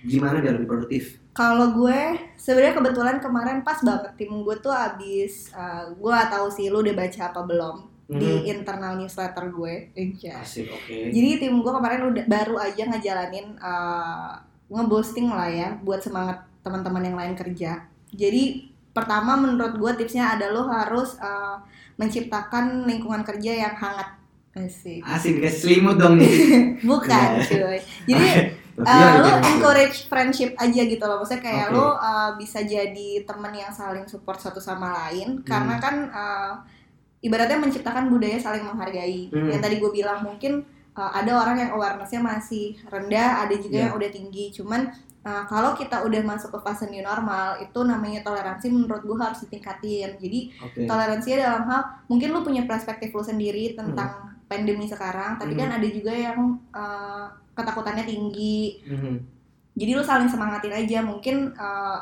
gimana 0.06 0.40
biar 0.40 0.62
lebih 0.62 0.70
produktif? 0.70 1.18
Kalau 1.34 1.74
gue 1.74 2.18
sebenarnya 2.38 2.74
kebetulan 2.78 3.18
kemarin 3.22 3.62
pas 3.62 3.78
banget 3.82 4.14
tim 4.18 4.34
gue 4.42 4.56
tuh 4.58 4.74
abis 4.74 5.54
uh, 5.54 5.90
gue 5.94 6.10
gak 6.10 6.34
tahu 6.34 6.50
sih 6.50 6.74
lu 6.74 6.82
udah 6.82 6.98
baca 6.98 7.22
apa 7.30 7.42
belum 7.46 7.78
di 8.08 8.50
internal 8.50 8.96
newsletter 8.98 9.52
gue. 9.52 9.94
Asik, 10.42 10.72
oke. 10.72 11.12
Jadi 11.12 11.30
tim 11.44 11.54
gue 11.60 11.74
kemarin 11.76 12.02
udah 12.10 12.26
baru 12.26 12.56
aja 12.58 12.90
ngejalanin 12.90 13.54
uh, 13.60 14.34
ngeboosting 14.72 15.30
lah 15.30 15.50
ya 15.52 15.70
buat 15.84 16.02
semangat 16.02 16.42
teman-teman 16.66 17.04
yang 17.06 17.18
lain 17.20 17.36
kerja. 17.36 17.86
Jadi 18.10 18.74
pertama 18.96 19.38
menurut 19.38 19.78
gue 19.78 19.92
tipsnya 19.94 20.34
ada 20.34 20.50
lo 20.50 20.66
harus 20.66 21.22
uh, 21.22 21.62
menciptakan 22.02 22.90
lingkungan 22.90 23.22
kerja 23.22 23.68
yang 23.68 23.76
hangat. 23.78 24.17
Asik. 24.60 25.02
Asik, 25.02 25.32
dikasih 25.38 25.60
selimut 25.60 25.96
dong 25.96 26.18
nih. 26.18 26.34
Bukan 26.90 27.30
Iya. 27.36 27.46
cuy. 27.46 27.80
Jadi 28.06 28.28
uh, 28.80 28.88
ya, 28.88 29.08
lo 29.16 29.28
gitu. 29.28 29.50
encourage 29.52 29.98
friendship 30.06 30.52
aja 30.56 30.82
gitu 30.84 31.02
loh. 31.02 31.18
Maksudnya 31.20 31.42
kayak 31.42 31.68
Oke. 31.68 31.76
lo 31.76 31.88
uh, 31.92 32.30
bisa 32.36 32.60
jadi 32.62 33.10
teman 33.24 33.52
yang 33.52 33.70
saling 33.70 34.06
support 34.06 34.38
satu 34.38 34.58
sama 34.58 34.90
lain. 35.06 35.42
Karena 35.42 35.76
Hmm. 35.76 35.84
kan 35.84 35.96
uh, 36.10 36.52
ibaratnya 37.20 37.58
menciptakan 37.58 38.08
budaya 38.08 38.38
saling 38.38 38.64
menghargai. 38.64 39.30
Hmm. 39.30 39.50
Yang 39.50 39.62
tadi 39.62 39.76
gue 39.78 39.92
bilang 39.92 40.22
mungkin 40.22 40.62
uh, 40.94 41.12
ada 41.12 41.32
orang 41.36 41.58
yang 41.60 41.72
awarenessnya 41.72 42.20
masih 42.20 42.78
rendah, 42.86 43.44
ada 43.44 43.56
juga 43.56 43.78
Iya. 43.78 43.84
yang 43.90 43.94
udah 43.94 44.10
tinggi. 44.10 44.46
Cuman 44.52 44.90
uh, 45.22 45.44
kalau 45.46 45.74
kita 45.74 46.02
udah 46.02 46.22
masuk 46.24 46.54
ke 46.54 46.60
fase 46.62 46.86
new 46.88 47.02
normal, 47.02 47.58
itu 47.58 47.80
namanya 47.82 48.22
toleransi 48.22 48.70
menurut 48.70 49.02
gue 49.02 49.18
harus 49.18 49.42
ditingkatin. 49.44 50.18
Jadi 50.18 50.40
Oke. 50.60 50.86
toleransi 50.86 51.28
dalam 51.36 51.66
hal 51.66 51.82
mungkin 52.06 52.30
lu 52.30 52.42
punya 52.42 52.64
perspektif 52.64 53.10
lu 53.10 53.22
sendiri 53.22 53.74
tentang 53.74 54.37
pandemi 54.48 54.88
sekarang, 54.88 55.36
tapi 55.36 55.54
Hmm. 55.54 55.62
kan 55.62 55.70
ada 55.78 55.88
juga 55.88 56.12
yang 56.12 56.40
uh, 56.72 57.28
ketakutannya 57.54 58.04
tinggi. 58.04 58.82
Mhm. 58.88 59.16
Jadi 59.78 59.92
lu 59.94 60.02
saling 60.02 60.32
semangatin 60.32 60.74
aja. 60.74 61.04
Mungkin 61.06 61.54
uh, 61.54 62.00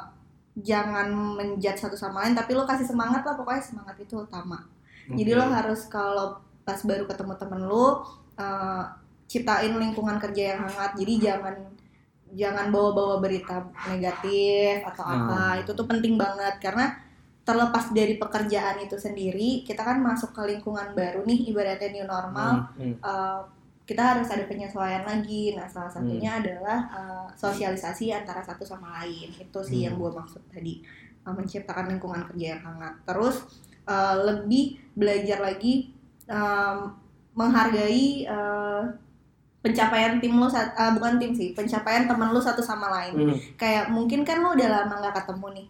jangan 0.56 1.12
menjudge 1.12 1.82
satu 1.82 1.98
sama 2.00 2.24
lain, 2.24 2.38
tapi 2.38 2.56
lu 2.56 2.64
kasih 2.64 2.88
semangat 2.88 3.26
lah. 3.26 3.36
Pokoknya 3.36 3.60
semangat 3.60 4.00
itu 4.00 4.16
utama. 4.16 4.64
Jadi 5.12 5.32
Oke. 5.36 5.40
lo 5.42 5.46
harus 5.52 5.82
kalau 5.92 6.40
pas 6.64 6.80
baru 6.82 7.06
ketemu 7.06 7.34
temen 7.38 7.62
lo 7.62 8.02
uh, 8.40 8.84
ciptain 9.28 9.74
lingkungan 9.76 10.18
kerja 10.18 10.56
yang 10.56 10.66
hangat. 10.66 10.96
Jadi 10.96 11.14
jangan 11.20 11.56
jangan 12.36 12.68
bawa-bawa 12.72 13.20
berita 13.22 13.64
negatif 13.86 14.82
atau 14.86 15.04
Hmm. 15.04 15.14
apa. 15.28 15.44
Itu 15.66 15.72
tuh 15.74 15.86
penting 15.86 16.16
banget 16.16 16.58
karena 16.64 16.96
terlepas 17.46 17.94
dari 17.94 18.18
pekerjaan 18.18 18.82
itu 18.82 18.98
sendiri, 18.98 19.62
kita 19.62 19.86
kan 19.86 20.02
masuk 20.02 20.34
ke 20.34 20.42
lingkungan 20.50 20.98
baru 20.98 21.22
nih 21.30 21.46
ibaratnya 21.54 21.94
new 21.94 22.08
normal. 22.10 22.74
Hmm, 22.74 22.82
hmm. 22.82 22.96
uh, 23.06 23.42
kita 23.86 24.02
harus 24.02 24.26
ada 24.34 24.50
penyesuaian 24.50 25.06
lagi. 25.06 25.54
Nah, 25.54 25.70
salah 25.70 25.94
satunya 25.94 26.42
adalah 26.42 26.90
uh, 26.90 27.28
sosialisasi 27.38 28.10
antara 28.10 28.42
satu 28.42 28.66
sama 28.66 28.98
lain. 28.98 29.30
Itu 29.38 29.62
sih 29.62 29.86
Hmm. 29.86 29.94
yang 29.94 29.96
gue 30.02 30.12
maksud 30.18 30.42
tadi, 30.50 30.82
uh, 31.22 31.34
menciptakan 31.38 31.94
lingkungan 31.94 32.26
kerja 32.34 32.58
yang 32.58 32.62
hangat. 32.66 32.98
Terus 33.06 33.46
uh, 33.86 34.26
lebih 34.26 34.82
belajar 34.98 35.46
lagi 35.46 35.94
um, 36.26 36.98
menghargai 37.38 38.26
uh, 38.26 38.90
pencapaian 39.62 40.18
tim 40.18 40.34
lo, 40.34 40.50
uh, 40.50 40.92
bukan 40.98 41.22
tim 41.22 41.38
sih, 41.38 41.54
pencapaian 41.54 42.10
teman 42.10 42.34
lo 42.34 42.42
satu 42.42 42.66
sama 42.66 42.90
lain. 42.90 43.14
Hmm. 43.14 43.38
Kayak 43.54 43.94
mungkin 43.94 44.26
kan 44.26 44.42
lo 44.42 44.58
udah 44.58 44.82
lama 44.82 44.98
nggak 44.98 45.22
ketemu 45.22 45.62
nih. 45.62 45.68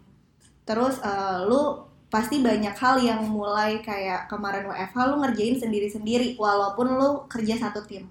Terus 0.66 0.98
uh, 1.00 1.46
lo 1.46 1.86
pasti 2.06 2.38
banyak 2.38 2.74
hal 2.74 3.02
yang 3.02 3.20
mulai 3.26 3.82
kayak 3.82 4.30
kemarin 4.30 4.66
WFH 4.70 4.98
lu 5.10 5.16
ngerjain 5.26 5.56
sendiri-sendiri 5.58 6.38
walaupun 6.38 6.86
lu 6.94 7.10
kerja 7.26 7.58
satu 7.58 7.82
tim 7.82 8.06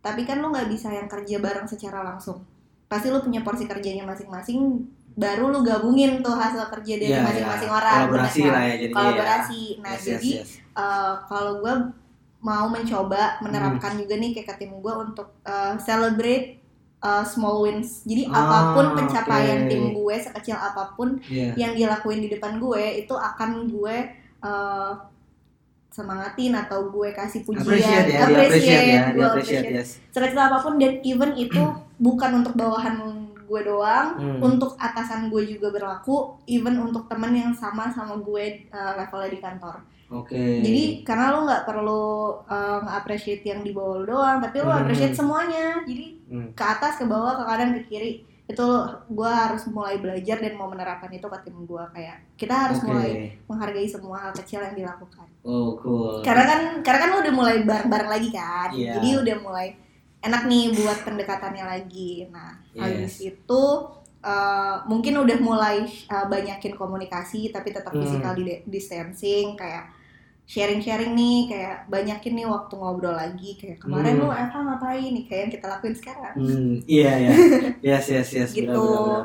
tapi 0.00 0.24
kan 0.24 0.40
lu 0.40 0.48
nggak 0.48 0.68
bisa 0.72 0.88
yang 0.88 1.08
kerja 1.08 1.36
bareng 1.40 1.68
secara 1.68 2.00
langsung 2.00 2.40
pasti 2.88 3.12
lu 3.12 3.20
punya 3.20 3.44
porsi 3.44 3.68
kerjanya 3.68 4.04
masing-masing 4.08 4.88
baru 5.14 5.52
lu 5.52 5.60
gabungin 5.60 6.24
tuh 6.24 6.32
hasil 6.34 6.72
kerja 6.72 6.94
dari 6.98 7.12
Iya, 7.12 7.20
masing-masing 7.22 7.70
iya. 7.70 7.76
orang 7.78 7.98
Kolaborasi 8.08 8.40
kan? 8.40 8.50
lah 8.52 8.62
ya 8.64 8.74
jadinya. 8.80 8.96
kolaborasi 8.96 9.62
nah 9.80 9.92
Yes, 9.92 10.00
yes, 10.00 10.08
jadi 10.08 10.30
yes. 10.40 10.48
uh, 10.74 11.12
kalau 11.28 11.52
gue 11.60 11.74
mau 12.40 12.66
mencoba 12.68 13.22
menerapkan 13.40 13.92
juga 13.96 14.14
nih 14.16 14.30
kayak 14.32 14.48
ke 14.50 14.54
tim 14.64 14.72
gue 14.76 14.94
untuk 14.96 15.28
uh, 15.44 15.76
celebrate 15.80 16.63
uh, 17.04 17.20
small 17.22 17.62
wins 17.62 18.00
jadi 18.02 18.26
Ah, 18.26 18.40
apa 18.40 18.58
pun 18.72 18.86
pencapaian 18.96 19.58
oke. 19.62 19.68
tim 19.68 19.84
gue 19.92 20.16
sekecil 20.18 20.56
apa 20.56 20.96
pun 20.96 21.20
Iya. 21.28 21.52
yang 21.54 21.72
dia 21.76 21.86
lakuin 21.86 22.18
di 22.18 22.28
depan 22.28 22.56
gue 22.56 22.82
itu 22.98 23.12
akan 23.12 23.68
gue 23.68 23.96
uh, 24.40 24.92
semangatin 25.88 26.58
atau 26.58 26.90
gue 26.90 27.14
kasih 27.14 27.46
pujian 27.46 27.62
Appreciate 27.62 28.08
ya, 28.10 28.26
di 28.26 28.34
appreciate 28.34 28.86
ya, 28.90 29.02
gue 29.06 29.22
appreciate 29.22 29.62
appreciate 29.62 29.78
yes. 29.78 29.88
sekecil 30.10 30.40
apa 30.42 30.58
pun 30.58 30.74
dan 30.74 30.98
even 31.04 31.30
itu 31.36 31.62
bukan 32.02 32.42
untuk 32.42 32.58
bawahan 32.58 32.98
gue 33.44 33.60
doang 33.62 34.16
Hmm. 34.16 34.40
untuk 34.42 34.74
atasan 34.74 35.28
gue 35.28 35.46
juga 35.46 35.70
berlaku 35.70 36.34
even 36.46 36.80
untuk 36.80 37.06
temen 37.06 37.30
yang 37.30 37.52
sama 37.52 37.86
sama 37.88 38.18
gue 38.18 38.66
uh, 38.68 38.92
levelnya 38.96 39.30
di 39.30 39.38
kantor 39.38 39.76
Oke. 40.06 40.60
jadi 40.60 40.82
karena 41.02 41.30
lo 41.30 41.38
nggak 41.42 41.64
perlu 41.64 42.04
uh, 42.42 42.78
nge-appreciate 42.80 43.40
yang 43.42 43.60
di 43.60 43.70
bawah 43.70 43.98
lo 43.98 44.06
doang 44.06 44.38
tapi 44.38 44.58
lo 44.58 44.68
Hmm. 44.68 44.80
appreciate 44.80 45.12
semuanya 45.12 45.80
jadi 45.82 46.06
Hmm. 46.24 46.48
ke 46.50 46.64
atas 46.64 46.96
ke 46.96 47.04
bawah 47.04 47.34
ke 47.34 47.42
kanan 47.42 47.70
ke 47.74 47.82
kiri 47.86 48.12
itu 48.44 48.66
gue 49.08 49.30
harus 49.30 49.64
mulai 49.66 49.96
belajar 49.96 50.36
dan 50.36 50.52
mau 50.52 50.68
menerapkan 50.68 51.08
itu 51.08 51.24
ke 51.24 51.38
tim 51.42 51.56
gue 51.62 51.84
kayak 51.90 52.20
kita 52.34 52.52
harus 52.54 52.76
Oke. 52.78 52.86
mulai 52.86 53.10
menghargai 53.46 53.86
semua 53.86 54.16
hal 54.20 54.32
kecil 54.34 54.60
yang 54.60 54.74
dilakukan 54.74 55.24
Oh, 55.40 55.76
cool. 55.78 56.20
karena 56.20 56.44
kan 56.44 56.60
karena 56.80 56.98
kan 56.98 57.08
lu 57.10 57.18
udah 57.20 57.34
mulai 57.34 57.56
bareng-bareng 57.62 58.10
lagi 58.10 58.28
kan 58.30 58.68
Iya. 58.70 58.96
jadi 58.96 59.08
udah 59.18 59.36
mulai 59.40 59.68
enak 60.20 60.42
nih 60.44 60.64
buat 60.74 60.98
pendekatannya 61.02 61.64
lagi 61.66 62.28
nah 62.28 62.52
habis 62.74 63.16
Yes. 63.16 63.32
itu 63.32 63.62
eh, 64.24 64.74
mungkin 64.84 65.14
udah 65.18 65.38
mulai 65.38 65.76
eh, 65.84 66.26
banyakin 66.26 66.72
komunikasi 66.72 67.48
tapi 67.48 67.70
tetap 67.70 67.92
Hmm. 67.92 68.00
physical 68.00 68.32
di- 68.34 68.64
distancing 68.64 69.52
kayak 69.54 69.92
sharing-sharing 70.44 71.12
nih 71.12 71.38
kayak 71.46 71.76
banyakin 71.86 72.32
nih 72.34 72.44
waktu 72.44 72.74
ngobrol 72.74 73.12
lagi 73.12 73.56
kayak 73.56 73.78
kemarin 73.78 74.14
Hmm. 74.14 74.20
lu 74.20 74.28
Eva 74.28 74.58
ngapain 74.60 75.10
nih 75.10 75.24
kayak 75.24 75.40
yang 75.40 75.52
kita 75.52 75.66
lakuin 75.68 75.94
sekarang 75.94 76.34
Hmm, 76.34 76.72
iya 76.86 77.12
ya. 77.18 77.32
Yes, 77.86 78.04
yes, 78.08 78.28
yes. 78.30 78.50
Gitu. 78.52 78.68
Benar, 78.68 78.76
benar, 78.78 79.00
benar. 79.02 79.24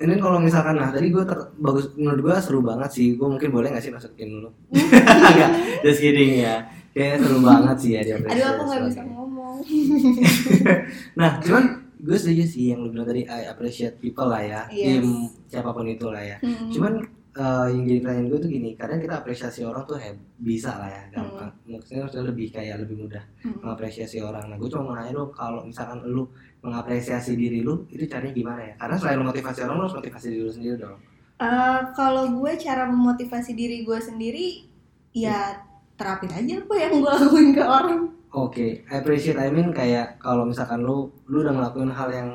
Ini 0.00 0.16
kalau 0.16 0.40
misalkan 0.40 0.74
nah 0.74 0.88
tadi 0.88 1.08
gue 1.08 1.20
bagus 1.58 1.92
menurut 1.92 2.20
gue 2.22 2.34
seru 2.40 2.60
banget 2.60 2.88
sih. 2.90 3.08
Gue 3.14 3.28
mungkin 3.28 3.52
boleh 3.52 3.68
nggak 3.68 3.84
sih 3.84 3.92
masukin 3.92 4.32
dulu? 4.32 4.48
Enggak, 4.72 5.50
just 5.84 6.00
kidding 6.00 6.40
ya. 6.40 6.64
Kayaknya 6.90 7.16
seru 7.20 7.38
banget 7.40 7.76
sih 7.78 7.90
ya 7.92 8.00
dia. 8.00 8.16
aduh 8.16 8.46
aku 8.50 8.62
nggak 8.64 8.80
bisa 8.88 9.02
ngomong 9.04 9.56
Nah, 11.20 11.30
cuman 11.38 11.64
gue 12.00 12.16
setuju 12.16 12.44
sih 12.44 12.64
yang 12.72 12.80
lu 12.80 12.88
bilang 12.90 13.06
tadi 13.06 13.22
I 13.24 13.48
appreciate 13.48 14.00
people 14.00 14.26
lah 14.26 14.40
ya. 14.40 14.60
Yes. 14.72 15.00
Tim 15.00 15.06
siapa 15.46 15.70
pun 15.70 15.84
itu 15.84 16.06
lah 16.08 16.22
ya. 16.24 16.36
Hmm. 16.40 16.68
Cuman 16.72 16.92
eh, 17.30 17.66
yang 17.70 17.82
jadi 17.86 17.98
pertanyaan 18.02 18.26
gue 18.26 18.38
tuh 18.40 18.50
gini, 18.50 18.70
kadang 18.74 18.98
kita 18.98 19.14
apresiasi 19.22 19.60
orang 19.62 19.86
tuh 19.86 19.96
heb, 19.96 20.18
bisa 20.36 20.74
lah 20.74 20.90
ya, 20.90 21.02
gampang. 21.14 21.52
Maksudnya 21.64 22.02
harusnya 22.02 22.22
lebih 22.26 22.46
kayak 22.50 22.76
lebih 22.82 22.96
mudah 23.06 23.22
Hmm. 23.46 23.56
mengapresiasi 23.62 24.18
orang. 24.20 24.50
Nah, 24.50 24.56
gue 24.58 24.68
cuma 24.68 24.82
mau 24.90 24.94
nanya 24.98 25.14
dong, 25.14 25.30
kalau 25.30 25.62
misalkan 25.62 26.02
lu 26.04 26.26
mengapresiasi 26.60 27.38
diri 27.38 27.62
lu, 27.62 27.86
itu 27.88 28.04
caranya 28.04 28.34
gimana 28.34 28.60
ya? 28.66 28.74
Karena 28.76 28.96
selain 28.98 29.22
motivasi 29.22 29.58
orang, 29.64 29.76
lu 29.78 29.82
harus 29.86 29.96
motivasi 29.96 30.26
diri 30.28 30.42
lu 30.42 30.52
sendiri 30.52 30.76
dong. 30.76 30.98
Eh, 31.40 31.80
kalau 31.96 32.24
gue 32.36 32.52
cara 32.60 32.84
memotivasi 32.84 33.56
diri 33.56 33.80
gue 33.80 33.96
sendiri 33.96 34.68
ya 35.16 35.56
terapin 35.96 36.28
aja 36.28 36.60
apa 36.60 36.74
yang 36.76 36.92
gue 37.00 37.08
lakuin 37.08 37.48
ke 37.56 37.64
orang 37.64 38.00
Oke, 38.30 38.86
I 38.86 38.94
appreciate, 38.96 39.34
I 39.36 39.50
mean 39.50 39.70
kayak 39.70 40.18
kalau 40.18 40.44
misalkan 40.44 40.80
lu, 40.80 41.10
lu 41.26 41.42
udah 41.42 41.50
ngelakuin 41.50 41.90
hal 41.90 42.08
yang 42.08 42.30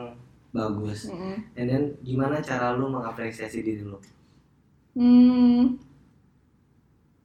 bagus, 0.51 1.07
Mm-mm. 1.07 1.39
and 1.53 1.65
then 1.65 1.83
gimana 2.01 2.39
cara 2.39 2.71
lu 2.71 2.87
mengapresiasi 2.89 3.59
diri 3.59 3.79
lu? 3.79 3.95
Hmm. 4.93 5.79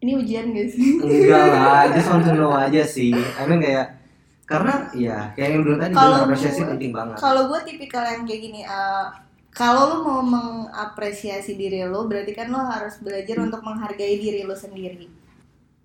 Ini 0.00 0.12
ujian 0.16 0.50
gak 0.50 0.68
sih? 0.70 0.96
Enggak 0.98 1.44
lah, 1.50 1.82
just 1.94 2.08
want 2.08 2.22
to 2.22 2.32
know 2.32 2.50
aja 2.50 2.80
sih. 2.80 3.10
I 3.10 3.42
mean 3.44 3.58
kayak, 3.58 4.00
karena 4.44 4.72
ya 4.92 5.16
kayak 5.32 5.48
yang 5.50 5.62
bilang 5.62 5.80
tadi, 5.80 5.92
Kalau 5.92 6.16
mengapresiasi 6.20 6.60
gue- 6.60 6.70
penting 6.70 6.90
banget. 6.90 7.16
Kalau 7.18 7.42
gue 7.46 7.60
tipikal 7.64 8.04
yang 8.04 8.22
kayak 8.22 8.40
gini, 8.40 8.60
eh, 8.62 9.06
kalau 9.50 9.82
lo 9.84 9.96
mau 10.00 10.22
mengapresiasi 10.22 11.54
diri 11.54 11.82
lo, 11.84 12.06
berarti 12.06 12.32
kan 12.32 12.48
lo 12.48 12.62
harus 12.62 12.98
belajar 12.98 13.34
Hmm. 13.36 13.46
untuk 13.46 13.60
menghargai 13.60 14.14
diri 14.16 14.42
lo 14.42 14.54
sendiri. 14.54 15.10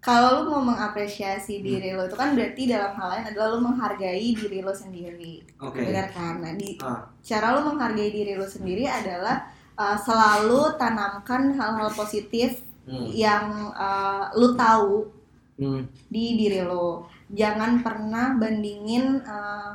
Kalau 0.05 0.29
lo 0.37 0.53
mau 0.53 0.61
mengapresiasi 0.63 1.59
diri 1.59 1.89
lo 1.91 2.05
itu 2.05 2.13
kan 2.13 2.37
berarti 2.37 2.69
dalam 2.69 2.93
hal 2.93 3.07
lain 3.09 3.25
adalah 3.25 3.47
lo 3.49 3.59
menghargai 3.59 4.29
diri 4.31 4.61
lo 4.61 4.69
sendiri, 4.69 5.41
Oke. 5.57 5.81
benar 5.81 6.13
kan? 6.13 6.37
Nah, 6.39 6.53
di 6.53 6.77
Ah. 6.77 7.09
cara 7.19 7.57
lo 7.57 7.65
menghargai 7.65 8.13
diri 8.13 8.37
lo 8.37 8.45
sendiri 8.45 8.85
adalah 8.85 9.49
eh, 9.75 9.97
selalu 9.97 10.77
tanamkan 10.77 11.51
hal-hal 11.51 11.89
positif 11.91 12.63
Hmm. 12.85 13.09
yang 13.09 13.45
eh, 13.73 14.23
lo 14.31 14.53
tahu 14.53 15.09
Hmm. 15.57 15.83
di 16.07 16.37
diri 16.37 16.61
lo. 16.61 17.03
Jangan 17.27 17.81
pernah 17.81 18.37
bandingin 18.37 19.19
eh, 19.19 19.73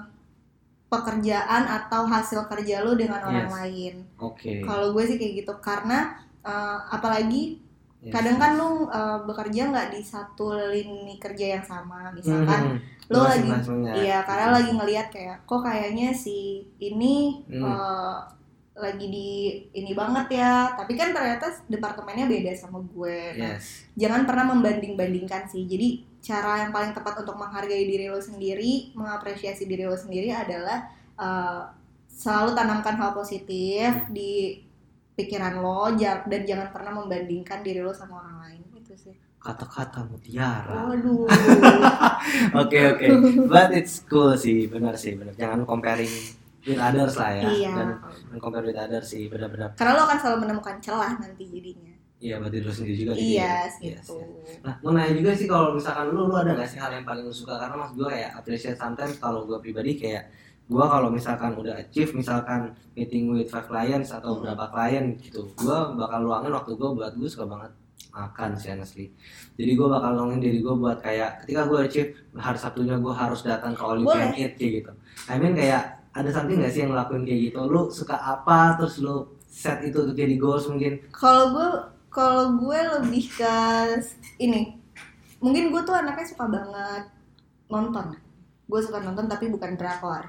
pekerjaan 0.87 1.67
atau 1.69 2.03
hasil 2.05 2.47
kerja 2.47 2.81
lo 2.81 2.95
dengan 2.95 3.21
orang 3.21 3.47
Yes. 3.47 3.53
lain. 3.53 3.95
Oke. 4.17 4.59
Kalau 4.61 4.91
gue 4.91 5.05
sih 5.05 5.17
kayak 5.17 5.35
gitu 5.43 5.55
karena 5.61 6.15
eh, 6.41 6.79
apalagi 6.89 7.61
Yes. 8.01 8.13
kadang 8.17 8.37
kan 8.37 8.57
lo 8.57 8.89
eh, 8.89 9.19
bekerja 9.29 9.69
nggak 9.69 9.89
di 9.93 10.01
satu 10.01 10.57
lini 10.73 11.21
kerja 11.21 11.61
yang 11.61 11.65
sama. 11.65 12.09
Misalkan 12.11 12.75
Hmm. 12.75 12.81
lo 13.13 13.29
lagi 13.29 13.51
iya 14.01 14.25
karena 14.25 14.57
lagi 14.57 14.73
ngelihat 14.73 15.13
kayak 15.13 15.45
kok 15.45 15.61
kayaknya 15.61 16.09
si 16.09 16.65
ini 16.79 17.45
Hmm. 17.45 17.61
eh, 17.61 18.17
lagi 18.73 19.07
di 19.07 19.31
ini 19.71 19.93
banget 19.93 20.41
ya. 20.41 20.73
Tapi 20.73 20.97
kan 20.97 21.13
ternyata 21.13 21.53
departemennya 21.69 22.25
beda 22.25 22.57
sama 22.57 22.81
gue. 22.81 23.37
Nah, 23.37 23.53
Yes. 23.61 23.85
jangan 23.93 24.25
pernah 24.25 24.49
membanding-bandingkan 24.49 25.45
sih. 25.45 25.69
Jadi 25.69 25.89
cara 26.21 26.65
yang 26.65 26.73
paling 26.73 26.93
tepat 26.93 27.21
untuk 27.21 27.37
menghargai 27.37 27.85
diri 27.85 28.09
lo 28.09 28.17
sendiri, 28.17 28.93
mengapresiasi 28.93 29.69
diri 29.69 29.85
lo 29.85 29.97
sendiri 29.97 30.33
adalah 30.33 30.89
uh, 31.21 31.69
selalu 32.09 32.53
tanamkan 32.53 32.97
hal 32.97 33.13
positif 33.13 34.09
di 34.09 34.57
pikiran 35.21 35.61
lo 35.61 35.93
dan 36.01 36.41
jangan 36.49 36.73
pernah 36.73 36.93
membandingkan 36.97 37.61
diri 37.61 37.85
lo 37.85 37.93
sama 37.93 38.25
orang 38.25 38.37
lain 38.41 38.61
itu 38.73 38.97
sih. 38.97 39.15
Kata-kata 39.41 40.05
mutiara. 40.09 40.89
Waduh. 40.93 41.25
Oke 42.61 42.79
oke, 42.93 43.07
but 43.49 43.73
it's 43.73 44.05
cool 44.05 44.37
sih, 44.37 44.69
benar 44.69 44.93
sih, 44.93 45.17
benar. 45.17 45.33
Jangan 45.37 45.65
comparing 45.65 46.13
with 46.61 46.77
others 46.77 47.17
lah 47.17 47.33
ya. 47.33 47.49
Iya. 47.49 47.73
Dan 47.73 47.89
dan 48.05 48.39
compare 48.39 48.65
with 48.69 48.77
others 48.77 49.09
sih, 49.09 49.33
benar-benar. 49.33 49.73
Karena 49.81 49.97
lo 49.97 50.03
akan 50.05 50.19
selalu 50.21 50.37
menemukan 50.45 50.77
celah 50.85 51.17
nanti 51.17 51.49
jadinya. 51.49 51.91
Iya, 52.21 52.37
diri 52.53 52.65
lu 52.69 52.69
sendiri 52.69 52.97
juga. 53.01 53.13
gitu 53.17 53.33
Iya, 53.33 53.41
ya. 53.41 53.53
Yes, 53.65 53.73
gitu. 53.81 54.15
yes. 54.21 54.61
Nah, 54.61 54.75
mau 54.85 54.93
nanya 54.93 55.17
juga 55.17 55.33
sih 55.33 55.49
kalau 55.49 55.73
misalkan 55.73 56.13
lu, 56.13 56.29
lu 56.29 56.37
ada 56.37 56.53
gak 56.53 56.69
sih 56.69 56.77
hal 56.77 56.93
yang 56.93 57.09
paling 57.09 57.25
lu 57.25 57.33
suka? 57.33 57.57
Karena 57.57 57.81
mas 57.81 57.97
gue 57.97 58.05
kayak 58.05 58.31
appreciate 58.37 58.77
sometimes 58.77 59.17
kalau 59.17 59.49
gue 59.49 59.57
pribadi 59.65 59.97
kayak 59.97 60.29
gue 60.71 60.85
kalau 60.87 61.11
misalkan 61.11 61.51
udah 61.53 61.75
achieve 61.77 62.15
misalkan 62.15 62.71
meeting 62.95 63.35
with 63.35 63.51
five 63.51 63.67
clients 63.67 64.15
atau 64.15 64.39
Hmm. 64.39 64.47
berapa 64.47 64.65
klien 64.71 65.19
gitu 65.19 65.51
gue 65.53 65.79
bakal 65.99 66.23
luangin 66.23 66.55
waktu 66.55 66.73
gue 66.73 66.91
buat 66.95 67.13
gue 67.13 67.27
suka 67.27 67.45
banget 67.45 67.75
makan 68.11 68.55
sih 68.55 68.71
honestly 68.71 69.07
jadi 69.59 69.75
gue 69.75 69.89
bakal 69.91 70.11
luangin 70.15 70.39
diri 70.39 70.59
gue 70.63 70.71
buat 70.73 71.03
kayak 71.03 71.43
ketika 71.43 71.67
gue 71.67 71.79
achieve 71.83 72.11
hari 72.33 72.59
sabtunya 72.59 72.95
gue 72.97 73.11
harus 73.13 73.43
datang 73.43 73.75
ke 73.75 73.83
Boleh. 73.83 74.31
eat 74.35 74.55
kayak 74.55 74.73
gitu 74.83 74.93
I 75.27 75.37
mean 75.37 75.59
kayak 75.59 75.99
ada 76.11 76.31
something 76.31 76.59
gak 76.59 76.71
sih 76.71 76.83
yang 76.83 76.95
ngelakuin 76.95 77.23
kayak 77.23 77.51
gitu 77.51 77.61
lu 77.67 77.91
suka 77.91 78.15
apa 78.15 78.79
terus 78.79 78.99
lu 78.99 79.27
set 79.47 79.83
itu 79.83 80.07
untuk 80.07 80.15
jadi 80.15 80.35
goals 80.39 80.67
mungkin 80.67 81.03
Kalau 81.11 81.51
gue 81.51 81.69
kalau 82.11 82.59
gue 82.59 82.79
lebih 82.99 83.23
ke 83.31 83.55
ini. 84.39 84.75
Mungkin 85.39 85.71
gue 85.71 85.83
tuh 85.83 85.95
anaknya 85.95 86.27
suka 86.27 86.51
banget 86.51 87.07
nonton. 87.67 88.19
Gue 88.67 88.81
suka 88.83 88.99
nonton 88.99 89.31
tapi 89.31 89.47
bukan 89.47 89.79
drakor. 89.79 90.27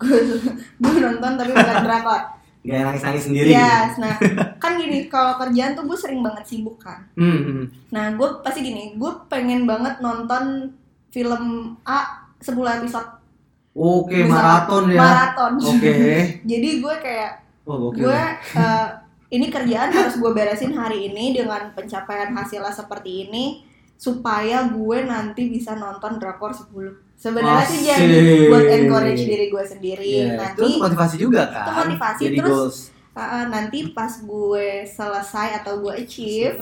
Gue 0.80 0.94
nonton 0.96 1.32
tapi 1.34 1.50
bukan 1.50 1.78
drakor. 1.86 2.22
gak 2.64 2.80
nangis-nangis 2.80 3.24
sendiri 3.24 3.48
gitu. 3.50 3.60
Yes, 3.60 4.00
nah 4.00 4.16
kan 4.56 4.80
gini 4.80 5.04
kalau 5.06 5.36
kerjaan 5.36 5.76
tuh 5.76 5.84
gue 5.84 5.94
sering 5.94 6.20
banget 6.20 6.44
sibuk 6.46 6.78
kan. 6.78 7.04
Hmm, 7.12 7.36
hmm. 7.38 7.64
Nah 7.90 8.10
gue 8.10 8.28
pasti 8.40 8.62
gini, 8.62 8.94
gue 8.94 9.12
pengen 9.26 9.64
banget 9.64 10.00
nonton 10.00 10.72
film 11.08 11.42
A 11.84 12.00
10 12.38 12.56
episode 12.56 13.20
Oke, 13.70 14.16
Misal- 14.16 14.32
maraton 14.32 14.84
ya. 14.88 14.96
maraton. 14.98 15.52
Oke. 15.58 15.92
Jadi 16.50 16.68
gue 16.80 16.94
kayak 16.96 17.32
Oh, 17.64 17.88
oke. 17.88 17.96
gue 17.98 18.20
eh, 18.54 18.88
ini 19.30 19.48
kerjaan 19.48 19.88
harus 19.90 20.14
gue 20.14 20.30
beresin 20.30 20.72
hari 20.72 21.08
ini 21.08 21.32
dengan 21.32 21.68
pencapaian 21.70 22.30
hasilnya 22.30 22.70
seperti 22.70 23.26
ini 23.26 23.60
supaya 23.94 24.64
gue 24.66 24.98
nanti 25.02 25.48
bisa 25.48 25.72
nonton 25.72 26.16
drakor 26.16 26.52
10 26.52 26.70
sebenarnya 27.14 27.64
sih 27.64 27.80
jadi 27.82 28.16
buat 28.46 28.66
encourage 28.66 29.22
diri 29.22 29.46
gue 29.48 29.64
sendiri 29.64 30.04
Iya, 30.04 30.34
nanti 30.36 30.60
itu 30.62 30.78
motivasi 30.78 31.16
juga 31.16 31.42
kan. 31.46 31.64
Itu 31.64 31.72
motivasi, 31.78 32.22
Jadi 32.22 32.36
terus 32.36 32.52
goals. 32.52 32.78
uh, 33.14 33.44
nanti 33.48 33.78
pas 33.90 34.12
gue 34.14 34.66
selesai 34.84 35.48
atau 35.58 35.80
gue 35.80 35.92
achieve 35.94 36.58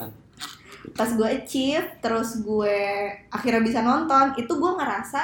pas 0.93 1.09
gue 1.09 1.25
achieve 1.25 1.87
terus 1.97 2.37
gue 2.39 2.77
akhirnya 3.27 3.61
bisa 3.61 3.79
nonton 3.79 4.35
itu 4.35 4.51
gue 4.51 4.71
ngerasa 4.73 5.21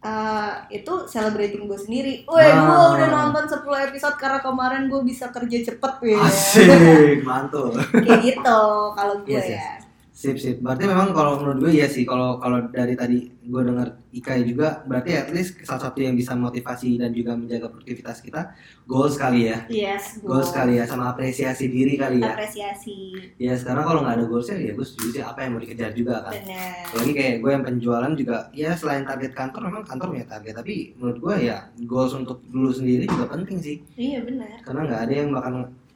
uh, 0.00 0.52
itu 0.68 0.92
celebrating 1.04 1.66
gue 1.66 1.76
sendiri. 1.76 2.14
Gue 2.22 2.40
Ah. 2.40 2.90
udah 2.92 3.08
nonton 3.08 3.44
10 3.44 3.60
episode 3.84 4.16
karena 4.16 4.38
kemarin 4.38 4.86
gue 4.86 5.02
bisa 5.02 5.28
kerja 5.28 5.58
cepet 5.64 5.92
weh. 6.00 6.16
Asik, 6.16 7.20
mantul. 7.28 7.74
Kayak 7.92 8.18
gitu 8.24 8.60
kalau 8.90 9.14
gue 9.20 9.30
Yes, 9.32 9.46
yes. 9.48 9.81
Ya. 10.22 10.30
Sip, 10.30 10.38
sip. 10.38 10.56
Berarti 10.62 10.86
memang 10.86 11.10
kalau 11.10 11.42
menurut 11.42 11.58
gue 11.66 11.72
iya 11.82 11.90
sih. 11.90 12.06
Kalau 12.06 12.38
kalau 12.38 12.70
dari 12.70 12.94
tadi 12.94 13.26
gue 13.42 13.62
dengar 13.66 13.98
Ikai 14.12 14.44
juga, 14.46 14.84
berarti 14.86 15.16
at 15.16 15.32
least 15.34 15.58
salah 15.66 15.88
satu 15.88 15.98
yang 15.98 16.14
bisa 16.14 16.36
motivasi 16.38 17.00
dan 17.00 17.10
juga 17.16 17.32
menjaga 17.34 17.72
produktivitas 17.72 18.20
kita, 18.20 18.52
goals 18.84 19.16
kali 19.16 19.48
ya. 19.48 19.64
Yes, 19.72 20.20
gue 20.20 20.28
Goals 20.28 20.52
kali 20.52 20.78
ya, 20.78 20.84
sama 20.84 21.10
apresiasi 21.16 21.66
diri 21.66 21.96
kali 21.96 22.20
ya. 22.20 22.36
apresiasi. 22.36 23.16
Ya 23.40 23.56
sekarang 23.56 23.88
kalau 23.88 24.00
nggak 24.04 24.20
ada 24.20 24.24
goalsnya, 24.28 24.60
ya 24.60 24.72
gue 24.76 24.84
setuju 24.84 25.08
sih 25.16 25.22
apa 25.24 25.42
yang 25.42 25.56
mau 25.56 25.60
dikejar 25.64 25.96
juga 25.96 26.28
kan. 26.28 26.36
Benar. 26.36 26.92
Apalagi 26.92 27.12
kayak 27.16 27.36
gue 27.40 27.50
yang 27.50 27.64
penjualan 27.64 28.12
juga, 28.12 28.36
ya 28.52 28.70
selain 28.76 29.02
target 29.08 29.32
kantor, 29.32 29.60
memang 29.72 29.82
kantor 29.88 30.06
punya 30.12 30.26
target. 30.28 30.54
Tapi 30.60 30.74
menurut 31.00 31.18
gue 31.18 31.34
ya, 31.48 31.56
goals 31.88 32.12
untuk 32.12 32.44
dulu 32.52 32.68
sendiri 32.68 33.08
juga 33.08 33.32
penting 33.32 33.58
sih. 33.64 33.76
Iya 33.96 34.20
benar. 34.28 34.60
Karena 34.60 34.80
nggak 34.92 35.00
ada 35.08 35.14
yang 35.16 35.28
bakal 35.32 35.52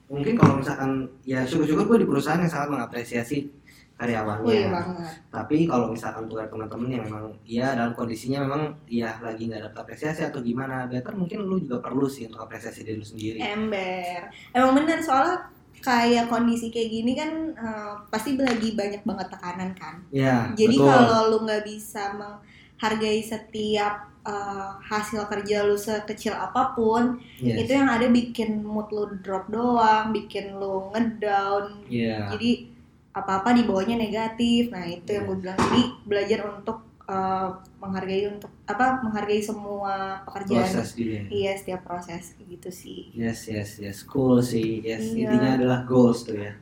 mungkin 0.07 0.35
kalau 0.39 0.55
misalkan 0.63 1.11
ya 1.27 1.43
syukur-syukur 1.43 1.85
gue 1.85 1.99
di 2.07 2.09
perusahaan 2.09 2.39
yang 2.39 2.51
sangat 2.51 2.69
mengapresiasi 2.79 3.51
karyawannya 3.97 4.45
Oh 4.45 4.53
iya 4.53 4.69
banget. 4.69 5.13
tapi 5.33 5.65
kalau 5.65 5.89
misalkan 5.89 6.29
untuk 6.29 6.37
teman-teman 6.39 6.89
yang 6.93 7.05
memang 7.05 7.25
ya 7.43 7.73
dalam 7.73 7.93
kondisinya 7.93 8.45
memang 8.45 8.63
ya 8.85 9.17
lagi 9.19 9.49
nggak 9.49 9.73
dapat 9.73 9.79
apresiasi 9.83 10.21
atau 10.23 10.41
gimana 10.41 10.85
better 10.85 11.17
mungkin 11.17 11.41
lu 11.43 11.57
juga 11.59 11.81
perlu 11.81 12.05
sih 12.05 12.29
untuk 12.29 12.45
apresiasi 12.45 12.85
diri 12.85 12.97
lu 12.97 13.07
sendiri 13.07 13.41
Ember. 13.41 14.29
Emang 14.53 14.77
bener 14.77 15.01
soalnya 15.01 15.49
kayak 15.79 16.27
kondisi 16.27 16.69
kayak 16.69 16.91
gini 16.91 17.13
kan 17.13 17.31
eh, 17.53 17.93
pasti 18.09 18.37
lagi 18.37 18.75
banyak 18.75 19.01
banget 19.01 19.29
tekanan 19.31 19.71
kan. 19.73 19.95
ya 20.11 20.53
Jadi 20.53 20.77
betul. 20.77 20.89
kalau 20.89 21.21
lu 21.31 21.39
nggak 21.45 21.65
bisa 21.65 22.03
menghargai 22.13 23.21
setiap 23.23 23.95
eh, 24.27 24.71
hasil 24.83 25.25
kerja 25.25 25.63
lu 25.63 25.79
sekecil 25.79 26.35
apa 26.35 26.75
pun, 26.75 27.17
Yes. 27.39 27.63
itu 27.63 27.73
yang 27.73 27.87
ada 27.87 28.11
bikin 28.11 28.61
mood 28.61 28.91
lu 28.91 29.07
drop 29.23 29.47
doang, 29.49 30.11
bikin 30.11 30.59
lu 30.59 30.91
ngedown. 30.91 31.87
Iya. 31.87 32.35
Jadi 32.35 32.76
apa-apa 33.17 33.57
dibawanya 33.57 33.97
negatif. 33.97 34.69
Nah 34.69 34.85
itu 34.85 35.09
yang 35.11 35.25
gue 35.25 35.39
bilang. 35.41 35.57
Jadi 35.57 35.83
belajar 36.05 36.41
untuk 36.53 36.79
eh, 37.07 37.49
menghargai 37.81 38.25
untuk 38.29 38.53
apa 38.67 39.01
menghargai 39.01 39.41
semua 39.41 40.21
pekerjaan. 40.27 40.67
proses 40.69 40.91
dia 40.93 41.23
Iya 41.27 41.53
setiap 41.55 41.81
proses 41.83 42.25
gitu 42.37 42.69
sih. 42.71 43.09
yes 43.15 43.47
yes 43.47 43.79
yes 43.79 43.99
cool 44.05 44.43
sih 44.43 44.83
yes 44.83 45.15
Iya. 45.15 45.31
intinya 45.31 45.51
adalah 45.57 45.79
goals 45.83 46.23
tuh 46.23 46.37
ya. 46.37 46.53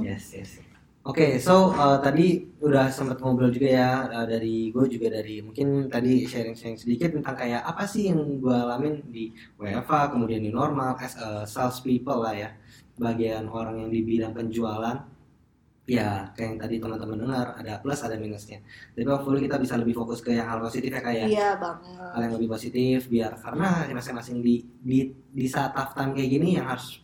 Yes, 0.00 0.32
yes. 0.32 0.50
Oke, 1.02 1.42
so 1.42 1.74
uh, 1.74 1.98
tadi 1.98 2.46
udah 2.62 2.86
sempat 2.86 3.18
ngobrol 3.18 3.50
juga 3.50 3.66
ya 3.66 3.90
uh, 4.06 4.22
dari 4.22 4.70
gue 4.70 4.86
juga 4.86 5.10
dari 5.10 5.42
mungkin 5.42 5.90
tadi 5.90 6.22
sharing-sharing 6.22 6.78
sedikit 6.78 7.10
tentang 7.10 7.34
kayak 7.34 7.58
apa 7.58 7.82
sih 7.82 8.06
yang 8.06 8.38
gue 8.38 8.54
alamin 8.54 9.02
di 9.10 9.34
WFA 9.58 10.14
kemudian 10.14 10.38
di 10.38 10.54
normal 10.54 10.94
as 11.02 11.18
a 11.18 11.42
sales 11.42 11.82
people 11.82 12.22
lah 12.22 12.30
ya 12.30 12.54
bagian 12.94 13.50
orang 13.50 13.82
yang 13.82 13.90
di 13.90 14.00
bidang 14.06 14.30
penjualan 14.30 14.94
ya 15.82 16.30
kayak 16.32 16.46
yang 16.46 16.58
tadi 16.58 16.74
teman-teman 16.78 17.18
dengar 17.26 17.46
ada 17.58 17.82
plus 17.82 17.98
ada 18.00 18.14
minusnya 18.14 18.62
tapi 18.94 19.02
hopefully 19.02 19.42
kita 19.42 19.58
bisa 19.58 19.74
lebih 19.74 19.98
fokus 19.98 20.22
ke 20.22 20.30
yang 20.30 20.46
hal 20.46 20.62
positif 20.62 20.88
ya 20.88 21.02
kayak 21.02 21.26
Iya 21.26 21.50
banget. 21.58 22.10
hal 22.14 22.20
yang 22.22 22.34
lebih 22.38 22.48
positif 22.48 23.10
biar 23.10 23.34
karena 23.34 23.90
masing-masing 23.90 24.38
di 24.40 24.62
di 24.78 24.98
di 25.10 25.46
saat 25.46 25.74
tough 25.74 25.90
time 25.92 26.14
kayak 26.14 26.30
gini 26.30 26.54
yang 26.54 26.70
harus 26.70 27.02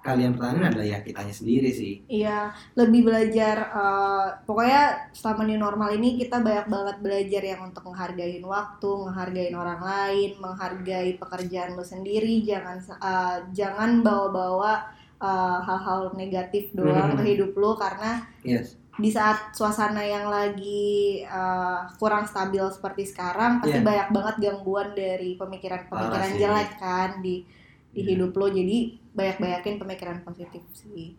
kalian 0.00 0.32
pertahanin 0.32 0.70
adalah 0.70 0.86
ya 0.86 0.98
kitanya 1.02 1.34
sendiri 1.34 1.66
sih 1.68 2.06
Iya, 2.06 2.54
lebih 2.72 3.04
belajar. 3.04 3.56
eh, 3.74 4.26
pokoknya 4.46 5.10
selama 5.10 5.42
new 5.44 5.58
normal 5.58 5.90
ini 5.92 6.14
kita 6.14 6.38
banyak 6.38 6.70
banget 6.70 6.96
belajar 7.02 7.42
yang 7.42 7.60
untuk 7.66 7.82
menghargai 7.84 8.38
waktu, 8.38 8.90
menghargai 9.02 9.50
orang 9.50 9.82
lain, 9.82 10.30
menghargai 10.38 11.18
pekerjaan 11.18 11.74
lu 11.74 11.82
sendiri. 11.82 12.38
Jangan 12.40 12.78
eh, 12.86 13.36
jangan 13.50 14.06
bawa-bawa 14.06 14.94
eh, 15.18 15.58
hal-hal 15.60 16.12
negatif 16.12 16.70
doang 16.72 17.10
Mhm. 17.10 17.16
ke 17.16 17.22
hidup 17.26 17.52
lu 17.52 17.72
karena 17.74 18.22
yes 18.42 18.76
di 18.96 19.08
saat 19.08 19.52
suasana 19.52 20.00
yang 20.00 20.26
lagi 20.26 21.20
eh, 21.20 21.78
kurang 21.94 22.24
stabil 22.24 22.64
seperti 22.66 23.04
sekarang 23.04 23.58
pasti 23.58 23.76
Iya. 23.76 23.84
banyak 23.84 24.08
banget 24.10 24.34
gangguan 24.40 24.88
dari 24.92 25.34
pemikiran-pemikiran 25.34 26.30
sih. 26.30 26.38
jelek 26.38 26.70
kan 26.76 27.10
di 27.20 27.44
di 27.90 28.00
Iya. 28.02 28.08
hidup 28.10 28.32
lo 28.32 28.48
jadi 28.48 28.76
banyak-banyakin 29.10 29.74
pemikiran 29.78 30.18
positif 30.22 30.60
sih 30.72 31.16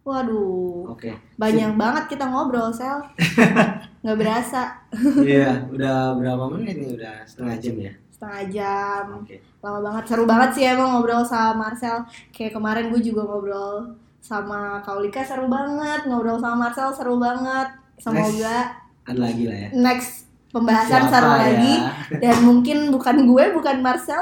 waduh 0.00 0.88
Oke. 0.88 1.12
banyak 1.36 1.76
banget 1.76 2.04
kita 2.08 2.24
ngobrol 2.24 2.70
sel 2.70 2.98
nggak 4.02 4.16
berasa 4.16 4.80
Iya, 5.20 5.68
udah 5.68 6.14
berapa 6.14 6.44
menit 6.48 6.76
nih? 6.78 6.90
Udah 6.94 7.14
setengah 7.22 7.56
jam 7.58 7.76
ya. 7.80 7.92
Setengah 8.20 8.44
jam 8.52 9.04
Oke. 9.16 9.40
lama 9.58 9.80
banget 9.82 10.04
seru 10.06 10.24
banget 10.24 10.50
sih 10.52 10.64
emang 10.66 10.92
ngobrol 10.92 11.24
sama 11.24 11.56
Marcel 11.62 12.04
kayak 12.30 12.52
kemarin 12.52 12.92
gue 12.92 13.00
juga 13.02 13.24
ngobrol 13.24 13.96
sama 14.20 14.76
Kaulika 14.80 15.24
seru 15.24 15.48
banget 15.48 16.04
ngobrol 16.04 16.36
sama 16.36 16.68
Marcel 16.68 16.92
seru 16.92 17.16
banget 17.16 17.72
semoga 17.96 18.76
Ada 19.02 19.16
lagi 19.18 19.44
lah 19.44 19.56
ya. 19.58 19.68
next 19.72 20.28
pembahasan 20.50 21.00
Siapa 21.00 21.10
seru 21.10 21.30
ya? 21.30 21.38
lagi 21.40 21.74
dan 22.18 22.36
mungkin 22.42 22.78
bukan 22.90 23.16
gue 23.24 23.44
bukan 23.52 23.76
Marcel 23.80 24.20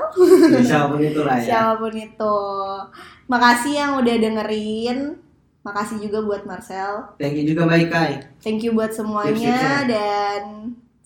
Ya, 0.48 0.62
Siapa 0.62 0.87
pun 0.88 1.00
itu 1.00 1.20
lah 1.20 1.37
ya. 1.37 1.44
siapa 1.44 1.72
pun 1.76 1.92
itu 1.92 2.37
makasih 3.26 3.74
yang 3.74 3.92
udah 3.98 4.14
dengerin 4.16 4.98
makasih 5.61 5.98
juga 6.00 6.22
buat 6.22 6.42
Marcel 6.44 7.02
Thank 7.18 7.34
you 7.37 7.44
juga 7.48 7.66
Mbak 7.66 7.78
Ikai. 7.84 8.12
thank 8.38 8.62
you 8.62 8.72
buat 8.72 8.88
Sip, 8.88 9.02
sip, 9.02 9.04
semuanya 9.04 9.58
sip. 9.58 9.90
dan 9.90 10.42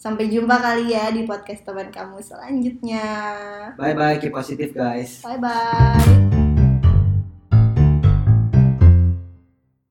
sampai 0.03 0.27
jumpa 0.27 0.59
kali 0.59 0.91
ya 0.91 1.15
di 1.15 1.23
podcast 1.23 1.63
teman 1.63 1.95
kamu 1.95 2.19
selanjutnya 2.19 3.07
Bye 3.79 3.95
bye, 3.95 4.19
keep 4.19 4.35
positive 4.35 4.75
guys. 4.75 5.23
bye 5.23 5.39
bye 5.39 6.42